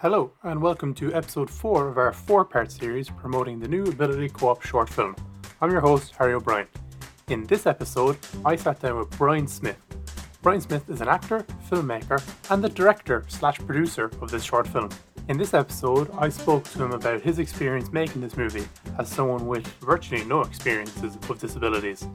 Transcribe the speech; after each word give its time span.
Hello, 0.00 0.30
and 0.42 0.60
welcome 0.60 0.92
to 0.92 1.14
episode 1.14 1.48
4 1.48 1.88
of 1.88 1.96
our 1.96 2.12
four 2.12 2.44
part 2.44 2.70
series 2.70 3.08
promoting 3.08 3.58
the 3.58 3.66
new 3.66 3.82
Ability 3.84 4.28
Co 4.28 4.48
op 4.48 4.60
short 4.60 4.90
film. 4.90 5.16
I'm 5.62 5.70
your 5.70 5.80
host, 5.80 6.12
Harry 6.18 6.34
O'Brien. 6.34 6.66
In 7.28 7.44
this 7.44 7.64
episode, 7.64 8.18
I 8.44 8.56
sat 8.56 8.80
down 8.80 8.98
with 8.98 9.08
Brian 9.16 9.48
Smith. 9.48 9.78
Brian 10.42 10.60
Smith 10.60 10.90
is 10.90 11.00
an 11.00 11.08
actor, 11.08 11.46
filmmaker, 11.70 12.22
and 12.50 12.62
the 12.62 12.68
director 12.68 13.24
slash 13.28 13.56
producer 13.60 14.10
of 14.20 14.30
this 14.30 14.44
short 14.44 14.68
film. 14.68 14.90
In 15.28 15.38
this 15.38 15.54
episode, 15.54 16.10
I 16.18 16.28
spoke 16.28 16.64
to 16.64 16.84
him 16.84 16.92
about 16.92 17.22
his 17.22 17.38
experience 17.38 17.90
making 17.90 18.20
this 18.20 18.36
movie 18.36 18.68
as 18.98 19.08
someone 19.08 19.46
with 19.46 19.66
virtually 19.80 20.26
no 20.26 20.42
experiences 20.42 21.16
with 21.26 21.40
disabilities. 21.40 22.06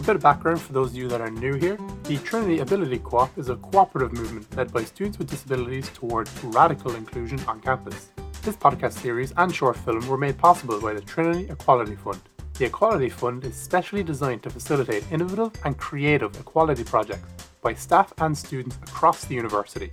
A 0.00 0.02
bit 0.02 0.16
of 0.16 0.22
background 0.22 0.62
for 0.62 0.72
those 0.72 0.92
of 0.92 0.96
you 0.96 1.08
that 1.08 1.20
are 1.20 1.30
new 1.30 1.52
here. 1.56 1.76
The 2.04 2.16
Trinity 2.16 2.60
Ability 2.60 3.00
Co-op 3.00 3.36
is 3.36 3.50
a 3.50 3.56
cooperative 3.56 4.14
movement 4.14 4.56
led 4.56 4.72
by 4.72 4.82
students 4.82 5.18
with 5.18 5.28
disabilities 5.28 5.90
towards 5.90 6.32
radical 6.42 6.94
inclusion 6.94 7.38
on 7.46 7.60
campus. 7.60 8.08
This 8.40 8.56
podcast 8.56 8.94
series 8.94 9.34
and 9.36 9.54
short 9.54 9.76
film 9.76 10.08
were 10.08 10.16
made 10.16 10.38
possible 10.38 10.80
by 10.80 10.94
the 10.94 11.02
Trinity 11.02 11.50
Equality 11.50 11.96
Fund. 11.96 12.18
The 12.54 12.64
Equality 12.64 13.10
Fund 13.10 13.44
is 13.44 13.54
specially 13.54 14.02
designed 14.02 14.42
to 14.44 14.48
facilitate 14.48 15.04
innovative 15.12 15.52
and 15.66 15.76
creative 15.76 16.34
equality 16.40 16.82
projects 16.82 17.28
by 17.60 17.74
staff 17.74 18.10
and 18.22 18.36
students 18.36 18.76
across 18.76 19.26
the 19.26 19.34
university. 19.34 19.90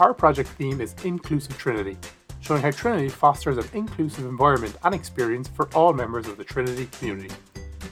Our 0.00 0.14
project 0.14 0.48
theme 0.48 0.80
is 0.80 0.96
Inclusive 1.04 1.56
Trinity, 1.56 1.96
showing 2.40 2.62
how 2.62 2.72
Trinity 2.72 3.08
fosters 3.08 3.58
an 3.58 3.70
inclusive 3.72 4.24
environment 4.24 4.76
and 4.82 4.96
experience 4.96 5.46
for 5.46 5.68
all 5.76 5.92
members 5.92 6.26
of 6.26 6.38
the 6.38 6.44
Trinity 6.44 6.88
community. 6.98 7.32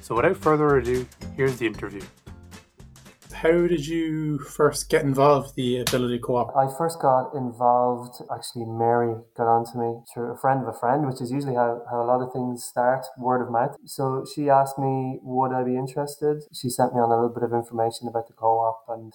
So, 0.07 0.15
without 0.15 0.37
further 0.37 0.77
ado, 0.77 1.05
here's 1.35 1.59
the 1.59 1.67
interview. 1.67 2.01
How 3.33 3.67
did 3.67 3.85
you 3.85 4.39
first 4.39 4.89
get 4.89 5.03
involved 5.03 5.49
with 5.49 5.55
the 5.57 5.79
Ability 5.79 6.21
Co-op? 6.21 6.55
I 6.55 6.73
first 6.79 7.01
got 7.01 7.35
involved, 7.35 8.23
actually 8.33 8.67
Mary 8.67 9.17
got 9.37 9.49
on 9.49 9.65
to 9.73 9.77
me 9.77 10.05
through 10.15 10.31
a 10.31 10.39
friend 10.39 10.63
of 10.63 10.69
a 10.69 10.79
friend, 10.79 11.09
which 11.09 11.21
is 11.21 11.33
usually 11.33 11.57
how, 11.57 11.83
how 11.91 12.01
a 12.01 12.07
lot 12.07 12.23
of 12.23 12.33
things 12.33 12.63
start, 12.63 13.05
word 13.19 13.43
of 13.43 13.51
mouth. 13.51 13.75
So 13.85 14.25
she 14.33 14.49
asked 14.49 14.79
me, 14.79 15.19
would 15.23 15.53
I 15.53 15.65
be 15.65 15.75
interested? 15.75 16.45
She 16.55 16.71
sent 16.71 16.95
me 16.95 17.01
on 17.01 17.11
a 17.11 17.17
little 17.17 17.35
bit 17.35 17.43
of 17.43 17.53
information 17.53 18.07
about 18.07 18.29
the 18.29 18.35
co-op 18.35 18.85
and 18.87 19.13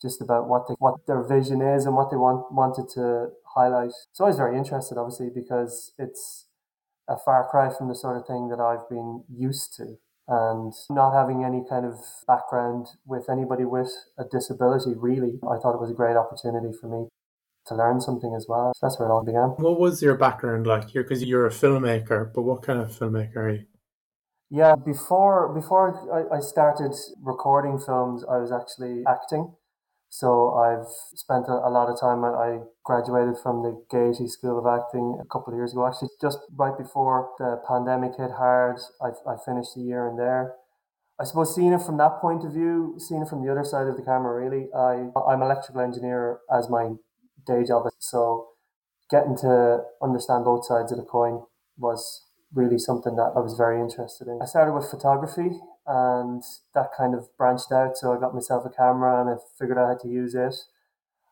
just 0.00 0.22
about 0.22 0.48
what 0.48 0.68
the, 0.68 0.76
what 0.78 1.04
their 1.08 1.26
vision 1.26 1.60
is 1.62 1.84
and 1.84 1.96
what 1.96 2.12
they 2.12 2.16
want 2.16 2.46
wanted 2.52 2.88
to 2.94 3.30
highlight. 3.56 3.90
So 4.12 4.22
I 4.22 4.28
was 4.28 4.36
very 4.36 4.56
interested, 4.56 4.98
obviously, 4.98 5.30
because 5.34 5.94
it's 5.98 6.46
a 7.08 7.18
far 7.18 7.48
cry 7.50 7.74
from 7.76 7.88
the 7.88 7.96
sort 7.96 8.16
of 8.16 8.24
thing 8.24 8.50
that 8.50 8.60
I've 8.60 8.88
been 8.88 9.24
used 9.28 9.74
to 9.78 9.98
and 10.28 10.72
not 10.90 11.12
having 11.12 11.44
any 11.44 11.62
kind 11.68 11.84
of 11.84 11.98
background 12.26 12.86
with 13.04 13.28
anybody 13.28 13.64
with 13.64 13.92
a 14.18 14.24
disability, 14.24 14.94
really, 14.96 15.40
I 15.42 15.58
thought 15.58 15.74
it 15.74 15.80
was 15.80 15.90
a 15.90 15.94
great 15.94 16.16
opportunity 16.16 16.72
for 16.80 16.88
me 16.88 17.08
to 17.66 17.74
learn 17.74 18.00
something 18.00 18.34
as 18.34 18.46
well. 18.48 18.72
So 18.76 18.86
that's 18.86 18.98
where 18.98 19.08
it 19.08 19.12
all 19.12 19.24
began. 19.24 19.50
What 19.58 19.80
was 19.80 20.02
your 20.02 20.16
background 20.16 20.66
like 20.66 20.90
here? 20.90 21.02
Because 21.02 21.24
you're 21.24 21.46
a 21.46 21.50
filmmaker, 21.50 22.32
but 22.32 22.42
what 22.42 22.62
kind 22.62 22.80
of 22.80 22.88
filmmaker 22.88 23.36
are 23.36 23.50
you? 23.50 23.64
Yeah, 24.50 24.74
before 24.74 25.48
before 25.54 25.96
I, 26.12 26.36
I 26.36 26.40
started 26.40 26.92
recording 27.22 27.78
films, 27.78 28.22
I 28.28 28.36
was 28.36 28.52
actually 28.52 29.02
acting. 29.08 29.54
So 30.12 30.52
I've 30.60 30.92
spent 31.16 31.48
a, 31.48 31.72
lot 31.72 31.88
of 31.88 31.98
time. 31.98 32.22
I 32.22 32.60
graduated 32.84 33.38
from 33.42 33.62
the 33.62 33.82
Gaiety 33.88 34.28
School 34.28 34.58
of 34.58 34.66
Acting 34.68 35.18
a 35.18 35.24
couple 35.24 35.54
of 35.54 35.56
years 35.56 35.72
ago. 35.72 35.86
Actually, 35.86 36.10
just 36.20 36.36
right 36.54 36.76
before 36.76 37.30
the 37.38 37.62
pandemic 37.66 38.20
hit 38.20 38.30
hard, 38.36 38.76
I, 39.00 39.16
I 39.26 39.36
finished 39.42 39.74
a 39.78 39.80
year 39.80 40.06
in 40.06 40.18
there. 40.18 40.52
I 41.18 41.24
suppose 41.24 41.54
seeing 41.54 41.72
it 41.72 41.80
from 41.80 41.96
that 41.96 42.20
point 42.20 42.44
of 42.44 42.52
view, 42.52 42.96
seeing 42.98 43.22
it 43.22 43.28
from 43.28 43.42
the 43.42 43.50
other 43.50 43.64
side 43.64 43.86
of 43.88 43.96
the 43.96 44.02
camera, 44.02 44.36
really, 44.36 44.68
I 44.76 45.08
I'm 45.16 45.40
electrical 45.40 45.80
engineer 45.80 46.40
as 46.52 46.68
my 46.68 46.92
day 47.46 47.64
job. 47.64 47.88
So 47.98 48.48
getting 49.08 49.34
to 49.38 49.80
understand 50.02 50.44
both 50.44 50.66
sides 50.66 50.92
of 50.92 50.98
the 50.98 51.08
coin 51.08 51.40
was 51.78 52.28
really 52.52 52.76
something 52.76 53.16
that 53.16 53.32
I 53.34 53.40
was 53.40 53.54
very 53.56 53.80
interested 53.80 54.28
in. 54.28 54.40
I 54.42 54.44
started 54.44 54.74
with 54.74 54.90
photography 54.90 55.56
and 55.86 56.42
that 56.74 56.90
kind 56.96 57.14
of 57.14 57.28
branched 57.36 57.72
out. 57.72 57.96
So 57.96 58.12
I 58.12 58.20
got 58.20 58.34
myself 58.34 58.64
a 58.64 58.70
camera 58.70 59.20
and 59.20 59.30
I 59.30 59.34
figured 59.58 59.78
out 59.78 59.88
how 59.88 59.98
to 60.02 60.08
use 60.08 60.34
it. 60.34 60.54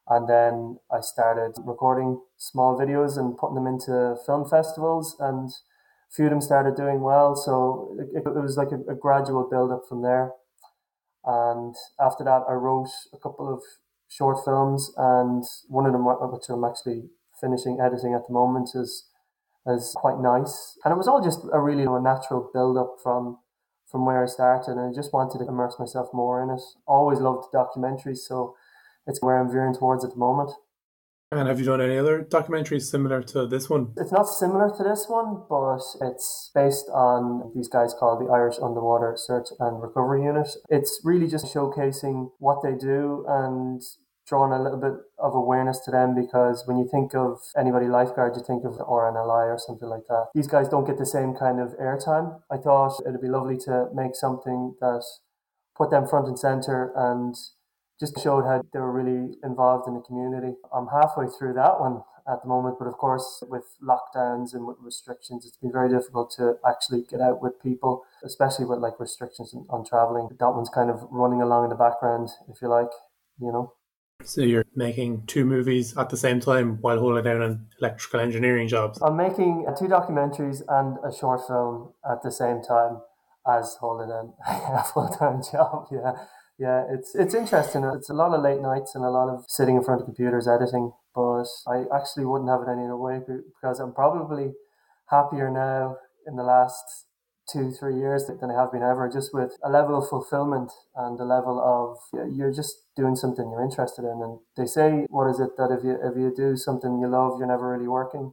And 0.09 0.29
then 0.29 0.79
I 0.91 1.01
started 1.01 1.53
recording 1.65 2.21
small 2.37 2.77
videos 2.77 3.17
and 3.17 3.37
putting 3.37 3.55
them 3.55 3.69
into 3.69 4.17
film 4.27 4.49
festivals, 4.49 5.15
and 5.21 5.49
a 5.49 6.13
few 6.15 6.25
of 6.25 6.31
them 6.31 6.41
started 6.41 6.75
doing 6.75 7.01
well. 7.01 7.37
So 7.37 7.97
it, 7.99 8.23
it 8.27 8.35
was 8.35 8.57
like 8.57 8.73
a, 8.73 8.91
a 8.91 8.97
gradual 8.97 9.49
build 9.49 9.71
up 9.71 9.83
from 9.89 10.03
there. 10.03 10.33
And 11.25 11.77
after 12.01 12.25
that, 12.25 12.43
I 12.49 12.55
wrote 12.55 12.89
a 13.13 13.19
couple 13.19 13.53
of 13.53 13.63
short 14.09 14.45
films, 14.45 14.93
and 14.97 15.45
one 15.69 15.87
of 15.87 15.93
them, 15.93 16.05
which 16.05 16.49
I'm 16.49 16.65
actually 16.65 17.11
finishing 17.41 17.79
editing 17.81 18.15
at 18.15 18.27
the 18.27 18.33
moment, 18.33 18.71
is 18.75 19.07
is 19.67 19.95
quite 19.95 20.19
nice. 20.19 20.79
And 20.85 20.93
it 20.93 20.97
was 20.97 21.07
all 21.07 21.23
just 21.23 21.41
a 21.53 21.61
really 21.61 21.83
you 21.83 21.87
know, 21.87 22.01
natural 22.01 22.51
build 22.53 22.79
up 22.79 22.97
from 23.03 23.39
from 23.91 24.07
where 24.07 24.23
I 24.23 24.27
started, 24.27 24.73
and 24.73 24.81
I 24.81 24.93
just 24.95 25.13
wanted 25.13 25.39
to 25.39 25.49
immerse 25.49 25.77
myself 25.79 26.09
more 26.13 26.43
in 26.43 26.51
it. 26.51 26.63
Always 26.87 27.19
loved 27.19 27.53
documentaries, 27.53 28.19
so 28.19 28.55
it's 29.07 29.23
where 29.23 29.39
I'm 29.39 29.51
veering 29.51 29.75
towards 29.75 30.05
at 30.05 30.13
the 30.13 30.17
moment. 30.17 30.51
And 31.33 31.47
have 31.47 31.61
you 31.61 31.65
done 31.65 31.81
any 31.81 31.97
other 31.97 32.25
documentaries 32.25 32.91
similar 32.91 33.23
to 33.23 33.47
this 33.47 33.71
one? 33.71 33.93
It's 33.97 34.11
not 34.11 34.25
similar 34.25 34.69
to 34.77 34.83
this 34.83 35.07
one, 35.09 35.45
but 35.49 35.81
it's 36.01 36.51
based 36.53 36.89
on 36.93 37.53
these 37.55 37.69
guys 37.69 37.95
called 37.97 38.21
the 38.21 38.33
Irish 38.33 38.57
Underwater 38.61 39.15
Search 39.17 39.49
and 39.61 39.81
Recovery 39.81 40.25
Unit. 40.25 40.49
It's 40.69 41.01
really 41.05 41.29
just 41.29 41.47
showcasing 41.55 42.33
what 42.39 42.63
they 42.65 42.75
do 42.75 43.25
and 43.29 43.81
drawn 44.31 44.53
a 44.53 44.63
little 44.63 44.79
bit 44.79 44.95
of 45.19 45.35
awareness 45.35 45.81
to 45.81 45.91
them 45.91 46.15
because 46.15 46.63
when 46.67 46.79
you 46.79 46.89
think 46.89 47.15
of 47.15 47.41
anybody 47.59 47.87
lifeguard, 47.87 48.37
you 48.37 48.43
think 48.47 48.65
of 48.65 48.79
the 48.79 48.85
RNLI 48.85 49.51
or 49.51 49.59
something 49.59 49.89
like 49.89 50.07
that. 50.09 50.29
These 50.35 50.47
guys 50.47 50.69
don't 50.69 50.87
get 50.87 50.99
the 50.99 51.05
same 51.05 51.35
kind 51.35 51.61
of 51.61 51.77
airtime. 51.79 52.41
I 52.51 52.57
thought 52.57 53.03
it'd 53.05 53.21
be 53.21 53.29
lovely 53.29 53.59
to 53.67 53.89
make 53.93 54.15
something 54.15 54.77
that 54.81 55.03
put 55.77 55.91
them 55.91 56.07
front 56.07 56.29
and 56.29 56.39
center 56.39 56.93
and 56.95 57.35
just 57.99 58.21
showed 58.23 58.45
how 58.45 58.63
they 58.73 58.79
were 58.79 58.93
really 58.93 59.37
involved 59.43 59.89
in 59.89 59.95
the 59.95 60.01
community. 60.01 60.55
I'm 60.73 60.87
halfway 60.87 61.27
through 61.27 61.55
that 61.55 61.81
one 61.81 62.03
at 62.31 62.43
the 62.43 62.49
moment, 62.49 62.77
but 62.79 62.87
of 62.87 62.95
course, 62.95 63.43
with 63.49 63.65
lockdowns 63.83 64.55
and 64.55 64.65
with 64.65 64.77
restrictions, 64.81 65.45
it's 65.45 65.57
been 65.57 65.73
very 65.73 65.89
difficult 65.89 66.33
to 66.37 66.55
actually 66.65 67.03
get 67.03 67.21
out 67.21 67.43
with 67.43 67.61
people, 67.61 68.05
especially 68.23 68.65
with 68.65 68.79
like 68.79 69.01
restrictions 69.01 69.55
on 69.69 69.85
traveling. 69.85 70.29
That 70.39 70.55
one's 70.55 70.71
kind 70.71 70.89
of 70.89 71.03
running 71.11 71.43
along 71.43 71.65
in 71.65 71.71
the 71.71 71.77
background, 71.77 72.29
if 72.49 72.63
you 72.63 72.69
like, 72.69 72.93
you 73.41 73.51
know. 73.51 73.75
So 74.25 74.43
you're 74.43 74.65
making 74.77 75.27
two 75.27 75.45
movies 75.45 75.97
at 75.97 76.11
the 76.11 76.17
same 76.17 76.41
time 76.41 76.79
while 76.81 76.99
holding 76.99 77.25
down 77.25 77.43
an 77.43 77.67
electrical 77.81 78.21
engineering 78.21 78.69
job. 78.69 78.97
I'm 79.03 79.17
making 79.17 79.67
two 79.79 79.87
documentaries 79.87 80.63
and 80.69 80.99
a 81.05 81.15
short 81.15 81.47
film 81.47 81.93
at 82.11 82.23
the 82.23 82.31
same 82.31 82.63
time 82.63 83.01
as 83.47 83.77
holding 83.81 84.11
a 84.47 84.85
full 84.85 85.09
time 85.09 85.43
job. 85.43 85.89
Yeah, 85.93 86.13
yeah, 86.59 86.85
it's 86.93 87.15
it's 87.15 87.35
interesting. 87.35 87.85
It's 87.85 88.11
a 88.11 88.15
lot 88.15 88.35
of 88.35 88.43
late 88.43 88.61
nights 88.61 88.95
and 88.95 89.03
a 89.03 89.11
lot 89.11 89.31
of 89.31 89.45
sitting 89.49 89.77
in 89.77 89.83
front 89.83 90.03
of 90.03 90.05
computers 90.05 90.47
editing. 90.47 90.93
But 91.15 91.47
I 91.67 91.85
actually 91.93 92.27
wouldn't 92.27 92.51
have 92.51 92.61
it 92.61 92.71
any 92.71 92.85
other 92.85 92.99
way 92.99 93.21
because 93.27 93.81
I'm 93.81 93.95
probably 93.95 94.53
happier 95.09 95.51
now 95.51 95.97
in 96.27 96.37
the 96.37 96.43
last 96.43 96.85
two, 97.53 97.71
three 97.71 97.97
years 97.97 98.27
than 98.27 98.51
I 98.51 98.61
have 98.61 98.73
been 98.73 98.83
ever, 98.83 99.09
just 99.13 99.35
with 99.35 99.57
a 99.63 99.71
level 99.71 99.97
of 99.97 100.09
fulfillment 100.09 100.73
and 100.95 101.19
a 101.19 101.25
level 101.25 101.61
of 101.61 101.99
you're 102.33 102.53
just 102.53 102.87
doing 102.97 103.17
something 103.17 103.51
you're 103.51 103.65
interested 103.65 104.03
in. 104.03 104.21
And 104.23 104.39
they 104.57 104.67
say, 104.67 105.07
what 105.11 105.29
is 105.29 105.41
it 105.41 105.57
that 105.57 105.71
if 105.77 105.85
you 105.85 105.99
if 106.03 106.17
you 106.17 106.33
do 106.35 106.57
something 106.57 107.01
you 107.01 107.09
love, 107.09 107.39
you're 107.39 107.49
never 107.49 107.71
really 107.71 107.89
working. 107.89 108.33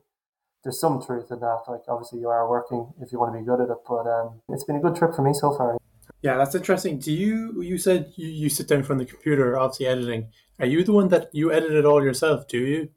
There's 0.64 0.80
some 0.80 1.02
truth 1.02 1.32
in 1.32 1.40
that. 1.40 1.64
Like 1.68 1.82
obviously 1.88 2.20
you 2.20 2.30
are 2.30 2.50
working 2.50 2.94
if 3.02 3.12
you 3.12 3.20
want 3.20 3.34
to 3.34 3.40
be 3.40 3.46
good 3.46 3.62
at 3.62 3.70
it, 3.70 3.78
but 3.88 4.08
um, 4.08 4.42
it's 4.50 4.64
been 4.64 4.76
a 4.76 4.82
good 4.82 4.96
trip 4.96 5.16
for 5.16 5.22
me 5.22 5.34
so 5.34 5.56
far. 5.56 5.78
Yeah, 6.22 6.36
that's 6.38 6.56
interesting. 6.56 7.00
Do 7.00 7.14
you 7.14 7.62
you 7.62 7.78
said 7.78 8.14
you, 8.16 8.28
you 8.28 8.50
sit 8.50 8.68
down 8.68 8.84
from 8.84 8.98
the 8.98 9.06
computer, 9.06 9.58
obviously 9.58 9.88
editing. 9.88 10.30
Are 10.60 10.66
you 10.66 10.84
the 10.84 10.94
one 10.94 11.10
that 11.10 11.30
you 11.34 11.52
edit 11.52 11.72
it 11.72 11.86
all 11.86 12.04
yourself? 12.04 12.48
Do 12.48 12.58
you? 12.58 12.90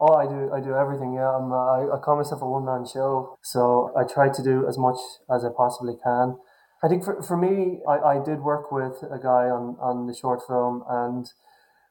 Oh, 0.00 0.14
I 0.14 0.26
do. 0.26 0.52
I 0.52 0.60
do 0.60 0.74
everything. 0.76 1.14
Yeah, 1.14 1.34
I'm. 1.34 1.52
Uh, 1.52 1.98
call 1.98 2.16
myself 2.16 2.42
a 2.42 2.48
one 2.48 2.64
man 2.64 2.86
show, 2.86 3.36
so 3.42 3.92
I 3.96 4.04
try 4.04 4.28
to 4.28 4.42
do 4.42 4.66
as 4.68 4.78
much 4.78 4.98
as 5.32 5.44
I 5.44 5.48
possibly 5.56 5.94
can. 6.02 6.38
I 6.82 6.88
think 6.88 7.04
for, 7.04 7.20
for 7.22 7.36
me, 7.36 7.80
I, 7.88 7.98
I 7.98 8.24
did 8.24 8.40
work 8.40 8.70
with 8.70 9.02
a 9.02 9.18
guy 9.18 9.50
on 9.50 9.76
on 9.80 10.06
the 10.06 10.14
short 10.14 10.40
film, 10.46 10.84
and 10.88 11.26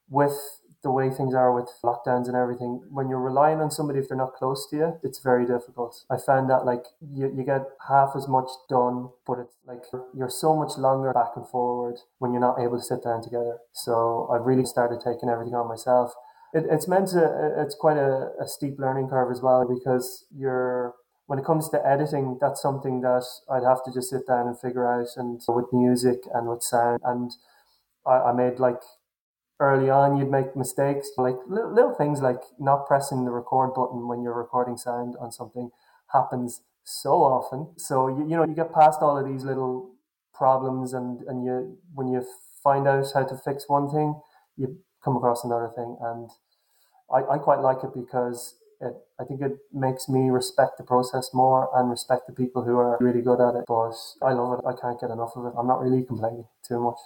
with 0.09 0.37
the 0.83 0.91
way 0.91 1.09
things 1.09 1.33
are 1.33 1.53
with 1.53 1.69
lockdowns 1.83 2.27
and 2.27 2.35
everything, 2.37 2.81
when 2.89 3.09
you're 3.09 3.19
relying 3.19 3.59
on 3.59 3.69
somebody 3.71 3.99
if 3.99 4.07
they're 4.07 4.17
not 4.17 4.35
close 4.35 4.69
to 4.69 4.77
you, 4.77 4.99
it's 5.03 5.19
very 5.19 5.45
difficult. 5.45 6.05
I 6.09 6.15
found 6.17 6.49
that 6.49 6.65
like 6.65 6.85
you, 7.01 7.33
you 7.35 7.43
get 7.43 7.63
half 7.89 8.11
as 8.15 8.27
much 8.27 8.47
done, 8.69 9.09
but 9.25 9.39
it's 9.39 9.55
like 9.65 9.83
you're 10.15 10.29
so 10.29 10.55
much 10.55 10.77
longer 10.77 11.11
back 11.11 11.35
and 11.35 11.47
forward 11.49 11.97
when 12.19 12.31
you're 12.31 12.39
not 12.39 12.59
able 12.61 12.77
to 12.77 12.83
sit 12.83 13.03
down 13.03 13.21
together. 13.21 13.57
So 13.73 14.29
I've 14.31 14.45
really 14.45 14.65
started 14.65 15.01
taking 15.03 15.27
everything 15.29 15.55
on 15.55 15.67
myself 15.67 16.13
it, 16.57 16.65
it's 16.69 16.87
meant 16.87 17.09
to 17.09 17.53
it's 17.57 17.75
quite 17.75 17.97
a, 17.97 18.31
a 18.41 18.47
steep 18.47 18.79
learning 18.79 19.09
curve 19.09 19.31
as 19.31 19.41
well 19.41 19.67
because 19.67 20.25
you're 20.35 20.95
when 21.27 21.39
it 21.39 21.45
comes 21.45 21.69
to 21.69 21.85
editing 21.85 22.37
that's 22.39 22.61
something 22.61 23.01
that 23.01 23.23
i'd 23.51 23.63
have 23.63 23.83
to 23.83 23.91
just 23.93 24.09
sit 24.09 24.25
down 24.27 24.47
and 24.47 24.59
figure 24.59 24.87
out 24.87 25.07
and 25.17 25.41
with 25.47 25.71
music 25.73 26.19
and 26.33 26.47
with 26.47 26.63
sound. 26.63 26.99
And 27.03 27.31
i, 28.05 28.29
I 28.29 28.33
made 28.33 28.59
like 28.59 28.81
early 29.59 29.89
on 29.89 30.17
you'd 30.17 30.29
make 30.31 30.55
mistakes 30.55 31.09
like 31.17 31.35
little, 31.47 31.73
little 31.73 31.95
things 31.95 32.21
like 32.21 32.41
not 32.59 32.85
pressing 32.87 33.25
the 33.25 33.31
record 33.31 33.73
button 33.73 34.07
when 34.07 34.21
you're 34.21 34.37
recording 34.37 34.77
sound 34.77 35.15
on 35.19 35.31
something 35.31 35.71
happens 36.13 36.61
so 36.87 37.21
often. 37.21 37.67
So 37.77 38.07
you, 38.07 38.23
you 38.29 38.35
know 38.37 38.45
you 38.45 38.55
get 38.55 38.73
past 38.73 39.01
all 39.01 39.17
of 39.17 39.27
these 39.27 39.43
little 39.43 39.91
problems 40.33 40.93
and 40.93 41.21
and 41.27 41.43
you 41.43 41.77
when 41.93 42.07
you 42.07 42.25
find 42.63 42.87
out 42.87 43.05
how 43.13 43.23
to 43.23 43.37
fix 43.37 43.65
one 43.67 43.89
thing 43.89 44.19
you 44.55 44.77
come 45.03 45.15
across 45.15 45.43
another 45.43 45.69
thing 45.75 45.97
and 46.01 46.29
I, 47.13 47.35
I 47.35 47.37
quite 47.37 47.59
like 47.59 47.83
it 47.83 47.91
because 47.93 48.55
it, 48.81 48.93
I 49.19 49.23
think 49.23 49.41
it 49.41 49.57
makes 49.73 50.07
me 50.07 50.29
respect 50.29 50.77
the 50.77 50.83
process 50.83 51.29
more 51.33 51.69
and 51.75 51.89
respect 51.89 52.27
the 52.27 52.33
people 52.33 52.63
who 52.63 52.77
are 52.77 52.97
really 52.99 53.21
good 53.21 53.41
at 53.41 53.55
it. 53.55 53.65
But 53.67 53.93
I 54.21 54.33
love 54.33 54.59
it. 54.59 54.65
I 54.65 54.73
can't 54.79 54.99
get 54.99 55.09
enough 55.09 55.31
of 55.35 55.45
it. 55.45 55.53
I'm 55.57 55.67
not 55.67 55.81
really 55.81 56.03
complaining 56.03 56.45
too 56.67 56.79
much. 56.79 56.99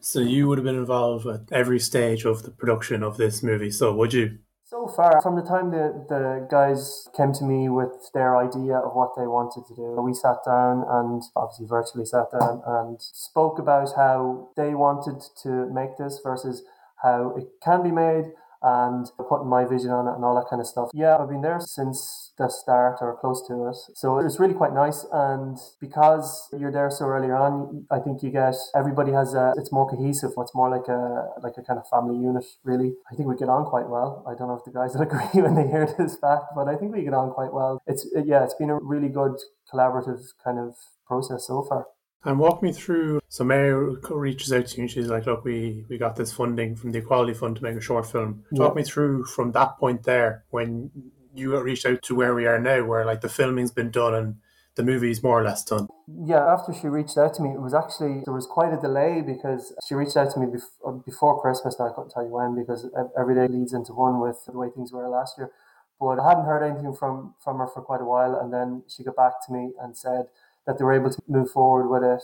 So 0.00 0.20
you 0.20 0.46
would 0.48 0.58
have 0.58 0.64
been 0.64 0.76
involved 0.76 1.26
at 1.26 1.52
every 1.52 1.80
stage 1.80 2.24
of 2.24 2.44
the 2.44 2.50
production 2.50 3.02
of 3.02 3.16
this 3.16 3.42
movie. 3.42 3.70
So 3.70 3.92
would 3.94 4.12
you? 4.12 4.38
So 4.64 4.86
far, 4.86 5.22
from 5.22 5.34
the 5.34 5.42
time 5.42 5.70
the, 5.70 6.04
the 6.10 6.46
guys 6.50 7.08
came 7.16 7.32
to 7.32 7.44
me 7.44 7.70
with 7.70 8.10
their 8.12 8.36
idea 8.36 8.76
of 8.76 8.94
what 8.94 9.16
they 9.16 9.26
wanted 9.26 9.66
to 9.66 9.74
do, 9.74 9.98
we 10.02 10.12
sat 10.12 10.44
down 10.44 10.84
and 10.86 11.22
obviously 11.34 11.66
virtually 11.66 12.04
sat 12.04 12.30
down 12.30 12.62
and 12.66 12.98
spoke 13.00 13.58
about 13.58 13.96
how 13.96 14.50
they 14.56 14.74
wanted 14.74 15.22
to 15.42 15.72
make 15.72 15.96
this 15.96 16.20
versus 16.22 16.64
how 17.02 17.34
it 17.36 17.48
can 17.64 17.82
be 17.82 17.90
made 17.90 18.26
and 18.62 19.06
putting 19.28 19.48
my 19.48 19.64
vision 19.64 19.90
on 19.90 20.08
it 20.08 20.14
and 20.14 20.24
all 20.24 20.34
that 20.34 20.48
kind 20.50 20.60
of 20.60 20.66
stuff. 20.66 20.90
Yeah, 20.94 21.16
I've 21.16 21.28
been 21.28 21.42
there 21.42 21.60
since 21.60 22.32
the 22.38 22.48
start 22.48 22.98
or 23.00 23.16
close 23.16 23.46
to 23.48 23.68
it. 23.68 23.76
So 23.94 24.18
it's 24.18 24.38
really 24.38 24.54
quite 24.54 24.72
nice. 24.72 25.04
And 25.12 25.56
because 25.80 26.48
you're 26.58 26.72
there 26.72 26.90
so 26.90 27.06
early 27.06 27.30
on, 27.30 27.86
I 27.90 27.98
think 27.98 28.22
you 28.22 28.30
get 28.30 28.54
everybody 28.74 29.12
has 29.12 29.34
a 29.34 29.54
it's 29.56 29.72
more 29.72 29.88
cohesive. 29.88 30.30
It's 30.36 30.54
more 30.54 30.70
like 30.70 30.88
a 30.88 31.28
like 31.42 31.54
a 31.58 31.62
kind 31.62 31.78
of 31.78 31.88
family 31.88 32.16
unit, 32.16 32.44
really. 32.64 32.94
I 33.10 33.14
think 33.14 33.28
we 33.28 33.36
get 33.36 33.48
on 33.48 33.64
quite 33.64 33.88
well. 33.88 34.24
I 34.26 34.34
don't 34.34 34.48
know 34.48 34.58
if 34.58 34.64
the 34.64 34.72
guys 34.72 34.94
agree 35.00 35.42
when 35.42 35.54
they 35.54 35.66
hear 35.66 35.86
this 35.98 36.16
back, 36.16 36.40
but 36.54 36.68
I 36.68 36.76
think 36.76 36.94
we 36.94 37.02
get 37.02 37.14
on 37.14 37.30
quite 37.30 37.52
well. 37.52 37.82
It's 37.86 38.06
yeah, 38.14 38.44
it's 38.44 38.54
been 38.54 38.70
a 38.70 38.78
really 38.80 39.08
good 39.08 39.36
collaborative 39.72 40.22
kind 40.42 40.58
of 40.58 40.74
process 41.06 41.46
so 41.46 41.62
far. 41.68 41.86
And 42.28 42.38
walk 42.38 42.62
me 42.62 42.72
through. 42.72 43.20
So 43.30 43.42
Mary 43.42 43.96
reaches 44.10 44.52
out 44.52 44.66
to 44.66 44.76
you 44.76 44.82
and 44.82 44.90
she's 44.90 45.08
like, 45.08 45.24
"Look, 45.24 45.46
we 45.46 45.86
we 45.88 45.96
got 45.96 46.14
this 46.14 46.30
funding 46.30 46.76
from 46.76 46.92
the 46.92 46.98
Equality 46.98 47.32
Fund 47.32 47.56
to 47.56 47.62
make 47.62 47.74
a 47.74 47.80
short 47.80 48.04
film." 48.04 48.44
Talk 48.54 48.76
me 48.76 48.82
through 48.82 49.24
from 49.24 49.52
that 49.52 49.78
point 49.78 50.02
there 50.02 50.44
when 50.50 50.90
you 51.34 51.58
reached 51.58 51.86
out 51.86 52.02
to 52.02 52.14
where 52.14 52.34
we 52.34 52.44
are 52.44 52.58
now, 52.58 52.84
where 52.84 53.06
like 53.06 53.22
the 53.22 53.30
filming's 53.30 53.70
been 53.70 53.90
done 53.90 54.14
and 54.14 54.36
the 54.74 54.82
movie's 54.82 55.22
more 55.22 55.40
or 55.40 55.42
less 55.42 55.64
done. 55.64 55.88
Yeah, 56.06 56.44
after 56.52 56.74
she 56.74 56.88
reached 56.88 57.16
out 57.16 57.32
to 57.34 57.42
me, 57.42 57.50
it 57.50 57.62
was 57.62 57.72
actually 57.72 58.20
there 58.26 58.34
was 58.34 58.44
quite 58.44 58.74
a 58.74 58.80
delay 58.80 59.22
because 59.22 59.72
she 59.88 59.94
reached 59.94 60.18
out 60.18 60.30
to 60.32 60.38
me 60.38 60.48
before, 60.52 60.92
uh, 60.92 60.98
before 61.06 61.40
Christmas. 61.40 61.76
Now 61.78 61.88
I 61.88 61.94
couldn't 61.94 62.10
tell 62.10 62.24
you 62.24 62.30
when 62.30 62.54
because 62.54 62.90
every 63.18 63.36
day 63.36 63.48
leads 63.48 63.72
into 63.72 63.94
one 63.94 64.20
with 64.20 64.44
the 64.44 64.52
way 64.52 64.68
things 64.68 64.92
were 64.92 65.08
last 65.08 65.38
year. 65.38 65.50
But 65.98 66.20
I 66.20 66.28
hadn't 66.28 66.44
heard 66.44 66.62
anything 66.62 66.92
from 66.92 67.36
from 67.42 67.56
her 67.56 67.66
for 67.66 67.80
quite 67.80 68.02
a 68.02 68.04
while, 68.04 68.38
and 68.38 68.52
then 68.52 68.82
she 68.86 69.02
got 69.02 69.16
back 69.16 69.46
to 69.46 69.52
me 69.52 69.72
and 69.80 69.96
said 69.96 70.26
that 70.68 70.78
they 70.78 70.84
were 70.84 70.92
able 70.92 71.10
to 71.10 71.22
move 71.26 71.50
forward 71.50 71.88
with 71.88 72.04
it. 72.04 72.22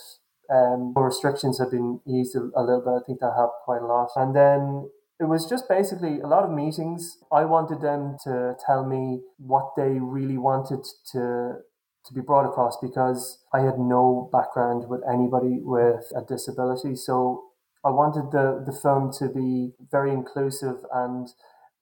Um, 0.55 0.93
restrictions 0.95 1.59
have 1.59 1.71
been 1.71 2.01
eased 2.07 2.37
a, 2.37 2.51
a 2.55 2.63
little 2.63 2.83
bit. 2.85 3.03
I 3.03 3.05
think 3.07 3.21
that 3.21 3.33
helped 3.35 3.65
quite 3.65 3.81
a 3.81 3.87
lot. 3.87 4.11
And 4.15 4.37
then 4.37 4.91
it 5.19 5.25
was 5.25 5.47
just 5.49 5.67
basically 5.67 6.21
a 6.21 6.27
lot 6.27 6.45
of 6.45 6.51
meetings. 6.51 7.17
I 7.33 7.47
wanted 7.47 7.81
them 7.81 8.19
to 8.25 8.55
tell 8.65 8.85
me 8.85 9.23
what 9.39 9.73
they 9.77 9.99
really 9.99 10.37
wanted 10.37 10.85
to 11.13 11.63
to 12.07 12.13
be 12.13 12.21
brought 12.21 12.45
across 12.45 12.77
because 12.83 13.39
I 13.55 13.61
had 13.61 13.79
no 13.79 14.29
background 14.31 14.91
with 14.91 15.01
anybody 15.11 15.61
with 15.63 16.05
a 16.15 16.21
disability. 16.21 16.97
So 16.97 17.45
I 17.83 17.89
wanted 17.89 18.31
the, 18.31 18.63
the 18.65 18.79
film 18.79 19.11
to 19.21 19.29
be 19.31 19.73
very 19.91 20.13
inclusive 20.13 20.85
and 20.93 21.29